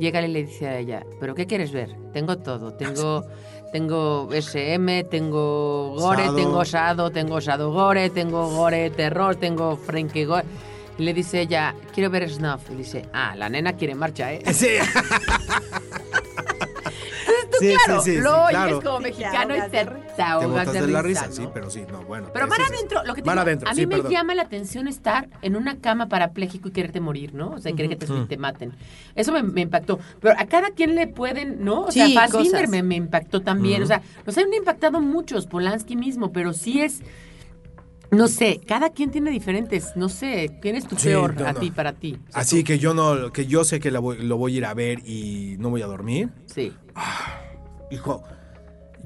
[0.00, 1.94] Llega y le dice a ella, ¿pero qué quieres ver?
[2.14, 2.72] Tengo todo.
[2.72, 3.26] Tengo,
[3.72, 6.36] tengo SM, tengo gore, Sado.
[6.36, 10.44] tengo Shado, tengo Shadow Gore, tengo Gore Terror, tengo Frankie Gore.
[10.98, 12.70] Y le dice ella, quiero ver Snuff.
[12.70, 14.42] Y dice, ah, la nena quiere marcha, ¿eh?
[14.52, 14.68] Sí.
[17.58, 18.82] Tú, Sí, claro, sí, sí, lo sí, oyes claro.
[18.82, 19.84] como mexicano y te, de
[20.16, 21.52] te ahogas botas de de la risa, risa, sí, ¿no?
[21.52, 22.28] pero sí, no, bueno.
[22.32, 24.12] Pero mar tesis es- adentro, lo que te digo, adentro, a sí, mí me perdón.
[24.12, 27.50] llama la atención estar en una cama parapléjico y quererte morir, ¿no?
[27.50, 28.72] O sea, querer que te, te maten.
[29.14, 29.98] Eso me, me impactó.
[30.20, 31.82] Pero a cada quien le pueden, ¿no?
[31.82, 33.82] O sea, Sí, Fassbinder me, me impactó también.
[33.82, 37.00] O sea, nos han impactado muchos, Polanski mismo, pero sí es...
[38.10, 39.92] No sé, cada quien tiene diferentes.
[39.94, 41.60] No sé, ¿quién es tu Sí, peor no, a no.
[41.60, 42.16] ti, para ti?
[42.30, 44.54] O sea, Así tú- que yo no, que yo sé que la voy- lo voy
[44.54, 46.30] a ir a ver y no voy a dormir.
[46.46, 46.72] Sí.
[47.90, 48.22] Hijo,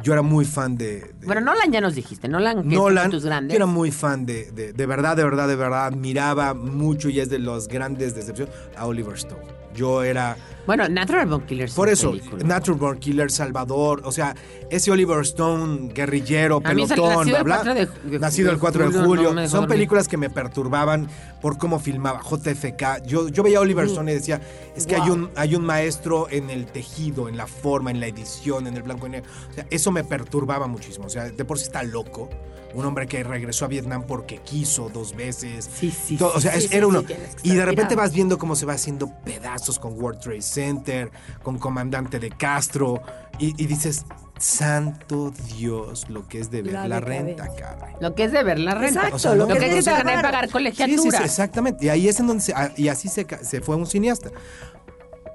[0.03, 2.29] yo era muy fan de, de Bueno, Nolan ya nos dijiste.
[2.29, 3.11] Nolan, que Nolan.
[3.11, 3.53] tus grandes.
[3.53, 5.87] Yo era muy fan de, de, de verdad, de verdad, de verdad.
[5.87, 9.43] Admiraba mucho y es de los grandes decepciones a Oliver Stone.
[9.75, 10.37] Yo era.
[10.65, 11.75] Bueno, Natural Born Killers.
[11.75, 12.45] Por es eso, película.
[12.45, 14.35] Natural Born Killer, Salvador, o sea,
[14.71, 18.11] ese Oliver Stone, guerrillero, pelotón, nacido el bla, 4 de- bla.
[18.11, 21.09] de- nacido de el 4 de julio, no Son películas que me perturbaban
[21.41, 23.03] por cómo filmaba JFK.
[23.05, 24.41] Yo, yo veía a Oliver Stone y decía,
[24.77, 28.07] es que hay, un, hay un maestro en el tejido, en la forma, en la
[28.07, 29.29] edición, en el blanco y negro.
[29.51, 31.07] O sea, eso me perturbaba muchísimo.
[31.07, 32.31] O sea, de por sí está loco.
[32.75, 35.69] Un hombre que regresó a Vietnam porque quiso dos veces.
[35.79, 37.05] Sí, sí, Todo- o sea, sí, es- sí, era sí, uno.
[37.43, 41.11] y de repente vas viendo cómo se va haciendo pedazos con World Trade Center,
[41.43, 43.03] con Comandante de Castro,
[43.39, 44.05] y, y dices,
[44.39, 47.95] santo Dios, lo que es de ver La renta, caray.
[48.01, 49.01] Lo que es de ver la renta.
[49.01, 50.23] Exacto, O sea, lo Lo que que es de pagar.
[50.23, 51.03] pagar Sí, colegiatura.
[51.03, 51.87] sí, sí, exactamente.
[51.87, 54.31] Y ahí es en donde se, ah, y así se, se fue un cineasta.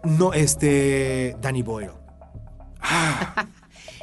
[0.04, 1.92] No, este, Danny Boyle.
[2.82, 3.46] Ah,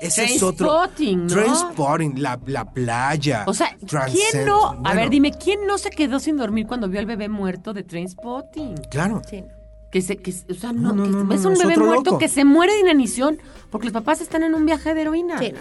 [0.06, 0.66] ese es otro.
[0.66, 1.26] ¿no?
[1.26, 3.44] Trainspotting, la, la playa.
[3.46, 4.70] O sea, ¿quién no?
[4.70, 7.72] A Bueno, ver, dime, ¿quién no se quedó sin dormir cuando vio al bebé muerto
[7.72, 8.74] de Trainspotting?
[8.90, 9.22] Claro.
[9.28, 9.44] Sí.
[9.90, 12.18] Que se, que, o sea, no, No, no, que no, es un bebé muerto loco.
[12.18, 13.38] que se muere de inanición
[13.70, 15.38] porque los papás están en un viaje de heroína.
[15.38, 15.60] Sí, no.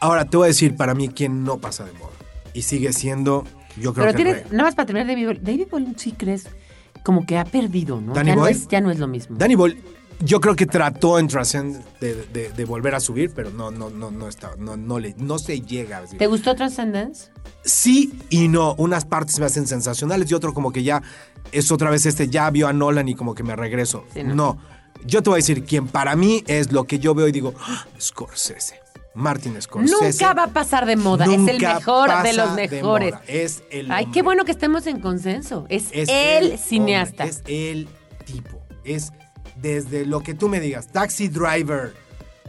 [0.00, 2.12] Ahora te voy a decir para mí quién no pasa de moda.
[2.54, 3.44] Y sigue siendo,
[3.78, 4.52] yo creo Pero que tienes, Rey.
[4.52, 5.40] nada más para terminar, David Boyle.
[5.42, 6.46] David Boyle sí crees
[7.02, 8.14] como que ha perdido, ¿no?
[8.14, 9.36] ¿Danny ya, no es, ya no es lo mismo.
[9.38, 9.78] Danny Boyle,
[10.20, 13.90] yo creo que trató en Transcend de, de- de volver a subir, pero no, no,
[13.90, 16.02] no, no está, no, no le, no se llega.
[16.06, 17.30] ¿Te gustó Transcendence?
[17.64, 18.74] Sí y no.
[18.78, 21.02] Unas partes me hacen sensacionales y otro como que ya
[21.52, 24.04] es otra vez este, ya vio a Nolan y como que me regreso.
[24.12, 24.34] Sí, no.
[24.34, 24.58] no.
[25.06, 27.54] Yo te voy a decir, quien para mí es lo que yo veo y digo,
[27.60, 28.80] "Ah, Scorsese.
[29.16, 30.24] Martin Scorsese.
[30.24, 31.24] Nunca va a pasar de moda.
[31.26, 33.12] es el mejor de los de mejores.
[33.12, 33.22] moda.
[33.28, 34.12] Es el Ay, hombre.
[34.12, 35.66] qué bueno que estemos en consenso.
[35.68, 37.24] Es, Es el cineasta.
[37.24, 37.88] es el
[38.24, 38.60] tipo.
[38.82, 39.12] Es
[39.64, 41.94] desde lo que tú me digas, Taxi Driver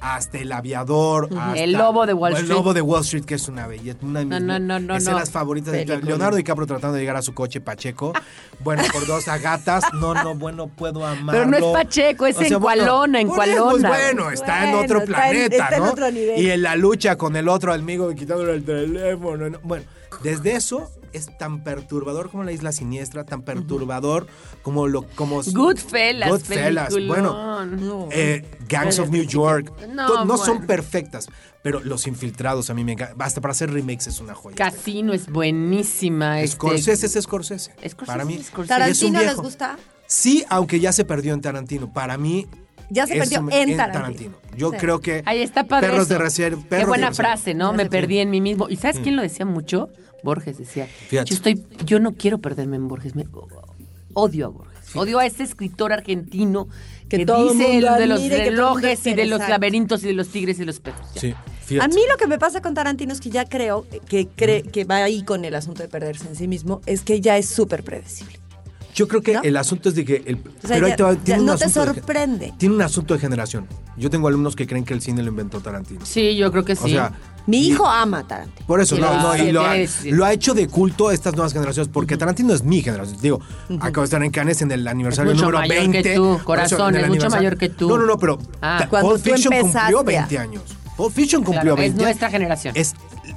[0.02, 2.54] hasta El Aviador, hasta- El Lobo de Wall El Street.
[2.58, 3.98] Lobo de Wall Street, que es una belleza.
[4.02, 6.00] Una de mis No, no, no, escenas favoritas Película.
[6.04, 8.12] Leonardo DiCaprio tratando de llegar a su coche Pacheco.
[8.60, 9.84] Bueno, por dos agatas.
[9.94, 11.32] No, no, bueno, puedo amarlo.
[11.32, 13.90] Pero no es Pacheco, es en Cualona, en por eso, Cualona.
[13.90, 15.90] pues bueno, está en otro está en- planeta, en ¿no?
[15.92, 16.42] otro nivel.
[16.42, 19.50] Y en la lucha con el otro amigo quitándole el teléfono.
[19.50, 19.60] ¿no?
[19.64, 19.86] Bueno,
[20.24, 24.28] desde eso es tan perturbador como la isla siniestra, tan perturbador
[24.62, 27.62] como lo como Goodfellas, Goodfellas, bueno,
[28.12, 29.72] eh, Gangs of New York.
[29.90, 31.28] No, son perfectas,
[31.62, 33.24] pero Los Infiltrados a mí me encanta.
[33.26, 34.56] Hasta para hacer remakes es una joya.
[34.56, 36.42] Casino es buenísima.
[36.42, 37.72] este- Scorsese es Scorsese.
[37.72, 38.36] Scorsese Para mí.
[38.36, 38.90] es Scorsese.
[38.92, 39.78] es un ¿Tarantino les gusta?
[40.08, 41.92] Sí, aunque ya se perdió en Tarantino.
[41.92, 42.48] Para mí.
[42.92, 44.36] Ya se perdió un- en Tarantino.
[44.56, 44.78] Yo Sí.
[44.78, 45.24] creo que.
[45.26, 45.90] Ahí está padre.
[45.90, 46.62] Perros de reserva.
[46.70, 47.72] Qué buena frase, ¿no?
[47.72, 48.70] Ya Me perdí en mí mismo.
[48.70, 49.90] ¿Y sabes quién lo decía mucho?
[50.26, 50.88] Borges decía.
[50.88, 51.30] Fíjate.
[51.30, 53.16] Yo estoy, yo no quiero perderme en Borges.
[53.16, 53.26] Me,
[54.14, 54.96] odio a Borges.
[54.96, 56.68] Odio a ese escritor argentino
[57.08, 60.14] que, Que todo dice mundo de los que relojes y de los laberintos y de
[60.14, 61.08] los tigres y los perros.
[61.16, 61.34] Sí,
[61.80, 64.84] A mí lo que me pasa con Tarantino es que ya creo que cree que
[64.84, 67.84] va ahí con el asunto de perderse en sí mismo, es que ya es súper
[67.84, 68.45] predecible.
[68.96, 69.42] Yo creo que ¿No?
[69.44, 70.24] el asunto es de que.
[70.26, 72.00] El, O sea, pero ahí ya- te va- ya tiene un no te asunto de-
[72.00, 72.54] sorprende.
[72.58, 73.68] tiene un asunto de generación.
[73.98, 76.06] Yo tengo alumnos que creen que el cine lo inventó Tarantino.
[76.06, 76.84] Sí, yo creo que sí.
[76.86, 77.12] O sea,
[77.48, 78.66] Mi y- hijo ama a Tarantino.
[78.66, 79.76] Por eso, Sí, no, lo- no, y lo, ha,
[80.06, 83.20] lo hecho de culto a estas nuevas generaciones, porque Tarantino es mi generación.
[83.22, 83.40] Digo,
[83.82, 86.02] acabo de estar en Cannes en el aniversario mucho número mayor 20.
[86.04, 87.88] que tú, corazón, es mucho mayor que tú.
[87.90, 88.88] No, no, no, pero Ah.
[88.90, 90.06] Pulp Fiction cumplió empezaste.
[90.06, 90.64] 20 años.
[90.98, 92.74] Pulp Fiction cumplió Claro, es 20 nuestra generación.
[92.78, 92.96] Es,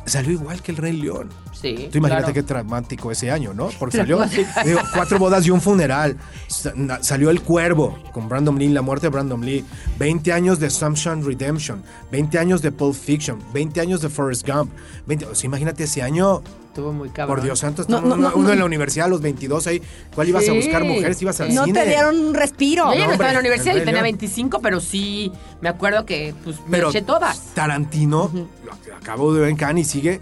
[0.09, 1.31] salió igual que el Rey León.
[1.53, 2.35] Sí, Tú imagínate claro.
[2.35, 3.69] qué traumático ese año, ¿no?
[3.79, 4.21] Porque salió
[4.65, 6.17] digo, cuatro bodas y un funeral.
[7.01, 9.65] Salió El Cuervo con Brandon Lee, la muerte de Brandon Lee.
[9.99, 11.83] 20 años de Samson Redemption.
[12.13, 13.39] 20 años de Pulp Fiction.
[13.53, 14.71] 20 años de Forrest Gump.
[15.07, 16.43] 20 o sea, imagínate ese año.
[16.79, 17.35] Estuvo muy cabrón.
[17.39, 18.53] Por Dios santo, No, no, no, uno no.
[18.53, 19.83] en la universidad a los 22 ahí.
[20.15, 21.21] ¿Cuál ibas a buscar mujeres?
[21.21, 21.81] Ibas al No cine.
[21.83, 22.93] te dieron un respiro.
[22.93, 24.03] Yo ya no, No, estaba en la universidad y tenía León.
[24.05, 27.53] 25, pero sí me acuerdo que pues me Pero eché todas.
[27.53, 28.31] Tarantino,
[28.65, 30.21] lo acabo de ver en Cannes y sigue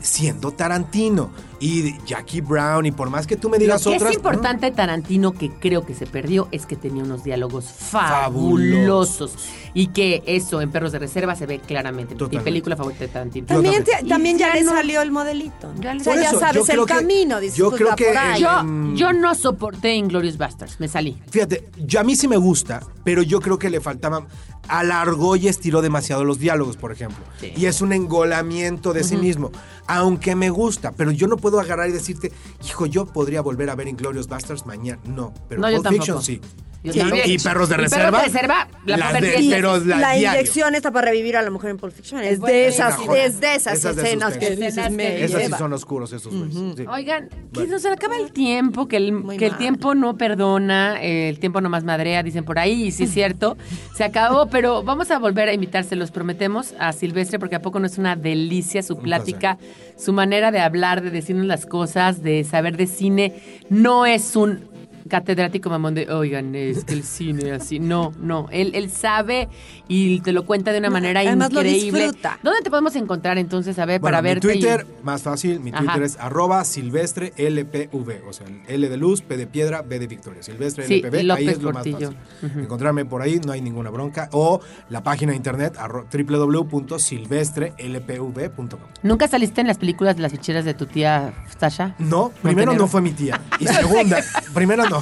[0.00, 1.30] siendo Tarantino.
[1.60, 4.10] Y Jackie Brown, y por más que tú me Lo digas que otras.
[4.10, 9.32] es importante de Tarantino que creo que se perdió es que tenía unos diálogos Fabulosos.
[9.32, 9.32] fabulosos
[9.74, 12.14] y que eso en Perros de Reserva se ve claramente.
[12.14, 12.44] Mi Totalmente.
[12.44, 13.46] película favorita de Tarantino.
[13.46, 13.98] También, también.
[14.02, 15.72] te- también ya Y le no- salió el modelito.
[15.80, 17.40] Ya o sea, ya sabes el que- camino.
[17.40, 18.06] Dices, yo creo que
[18.38, 18.94] Yo, Mm.
[18.94, 21.18] yo no soporté Inglorious Bastards, me salí.
[21.30, 24.26] Fíjate, yo, a mí sí me gusta, pero yo creo que le faltaba.
[24.68, 27.24] Alargó y estiró demasiado los diálogos, por ejemplo.
[27.40, 27.52] Sí.
[27.56, 29.50] Y es un engolamiento de sí mismo.
[29.86, 32.32] Aunque me gusta, pero yo no puedo agarrar y decirte,
[32.64, 35.00] hijo, yo podría volver a ver Inglorious Bastards mañana.
[35.04, 36.40] No, pero No, Pulp Fiction sí.
[36.84, 37.30] Yo y, también.
[37.30, 38.04] y Perros de Y Reserva.
[38.04, 39.28] Perros de Reserva, la las perdí.
[39.28, 40.40] de- Y pero la la diario.
[40.40, 42.20] inyección está para revivir a la mujer en Pulp Fiction.
[42.22, 45.50] Es, Es de esas, es de esas Esas de escenas que dices, me Esos sí
[45.58, 46.76] son oscuros, esos güeyes.
[46.76, 46.84] sí.
[46.88, 47.72] Oigan, que Bueno.
[47.72, 49.58] nos acaba el tiempo, que el, que el mal.
[49.58, 53.10] tiempo no perdona, eh, el tiempo no más madrea, dicen por ahí, y sí es
[53.10, 53.56] cierto,
[53.96, 57.62] se acabó, pero vamos a volver a invitar, se los prometemos, a Silvestre, porque a
[57.62, 59.58] poco no es una delicia su plática,
[59.96, 63.34] su manera de hablar, de decirnos las cosas, de saber de cine,
[63.68, 64.67] no es un
[65.08, 69.48] catedrático mamón de, oigan, es que el cine así, no, no, él, él sabe
[69.88, 72.00] y te lo cuenta de una manera además lo increíble.
[72.04, 72.38] disfruta.
[72.42, 74.48] ¿Dónde te podemos encontrar entonces, a ver, Bueno, para mi verte?
[74.48, 75.80] y- Twitter, más fácil, mi Ajá.
[75.84, 80.06] Twitter es arroba silvestre LPV, o sea, L de luz, P de piedra, B de
[80.06, 80.42] victoria.
[80.42, 82.12] Silvestre Sí, LPV, López ahí es lo Portillo.
[82.12, 82.60] más fácil.
[82.62, 84.28] Encontrarme por ahí, no hay ninguna bronca.
[84.32, 85.74] O la página de internet,
[86.12, 88.80] www.silvestrelpv.com.
[89.02, 91.94] ¿Nunca saliste en las películas de las ficheras de tu tía Sasha?
[91.98, 92.74] No, primero Montenegro.
[92.74, 93.40] no fue mi tía.
[93.58, 94.18] Y segunda,
[94.54, 94.97] primero no.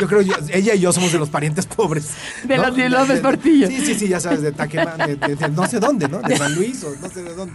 [0.00, 2.10] Yo creo yo- ella y yo somos de los parientes pobres.
[2.44, 2.66] De ¿no?
[2.66, 3.66] los de López Portillo.
[3.66, 6.20] Sí, sí, sí, ya sabes, de Taquemán, de, de- de no sé dónde, ¿no?
[6.20, 7.54] De San Luis o no sé de dónde.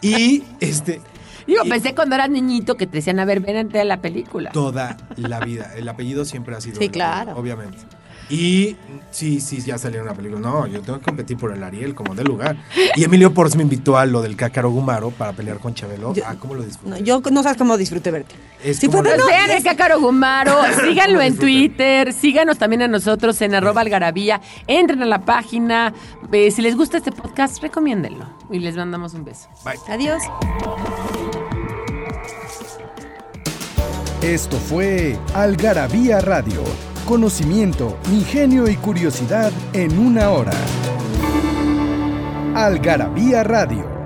[0.00, 1.00] Y este,
[1.46, 4.50] Digo, Y- pensé cuando eras niñito que te decían, a ver, ven ante la película.
[4.52, 5.72] toda la vida.
[5.76, 6.78] El apellido siempre ha sido.
[6.78, 7.36] Sí, el claro.
[7.36, 7.78] Obviamente.
[8.34, 8.76] Y
[9.10, 10.40] sí, sí, ya salió una película.
[10.40, 12.56] No, yo tengo que competir por el Ariel como de lugar.
[12.96, 16.14] Y Emilio Porz me invitó a lo del Cácaro Gumaro para pelear con Chabelo.
[16.14, 16.88] Yo- ah, ¿cómo lo disfruté?
[16.88, 18.34] No, yo no sabes cómo disfruté verte.
[18.64, 19.12] Es Sí, como fue.
[19.14, 21.36] Pues vean el Cácaro Gumaro, síganlo en.
[21.36, 25.92] Twitter, síganos también a nosotros en arroba algarabía, entren a la página,
[26.32, 29.48] eh, si les gusta este podcast, recomiéndenlo y les mandamos un beso.
[29.62, 29.74] Bye.
[29.88, 30.22] Adiós.
[34.22, 36.62] Esto fue Algarabía Radio
[37.02, 40.52] conocimiento, ingenio y curiosidad en una hora.
[42.54, 44.01] Algarabía Radio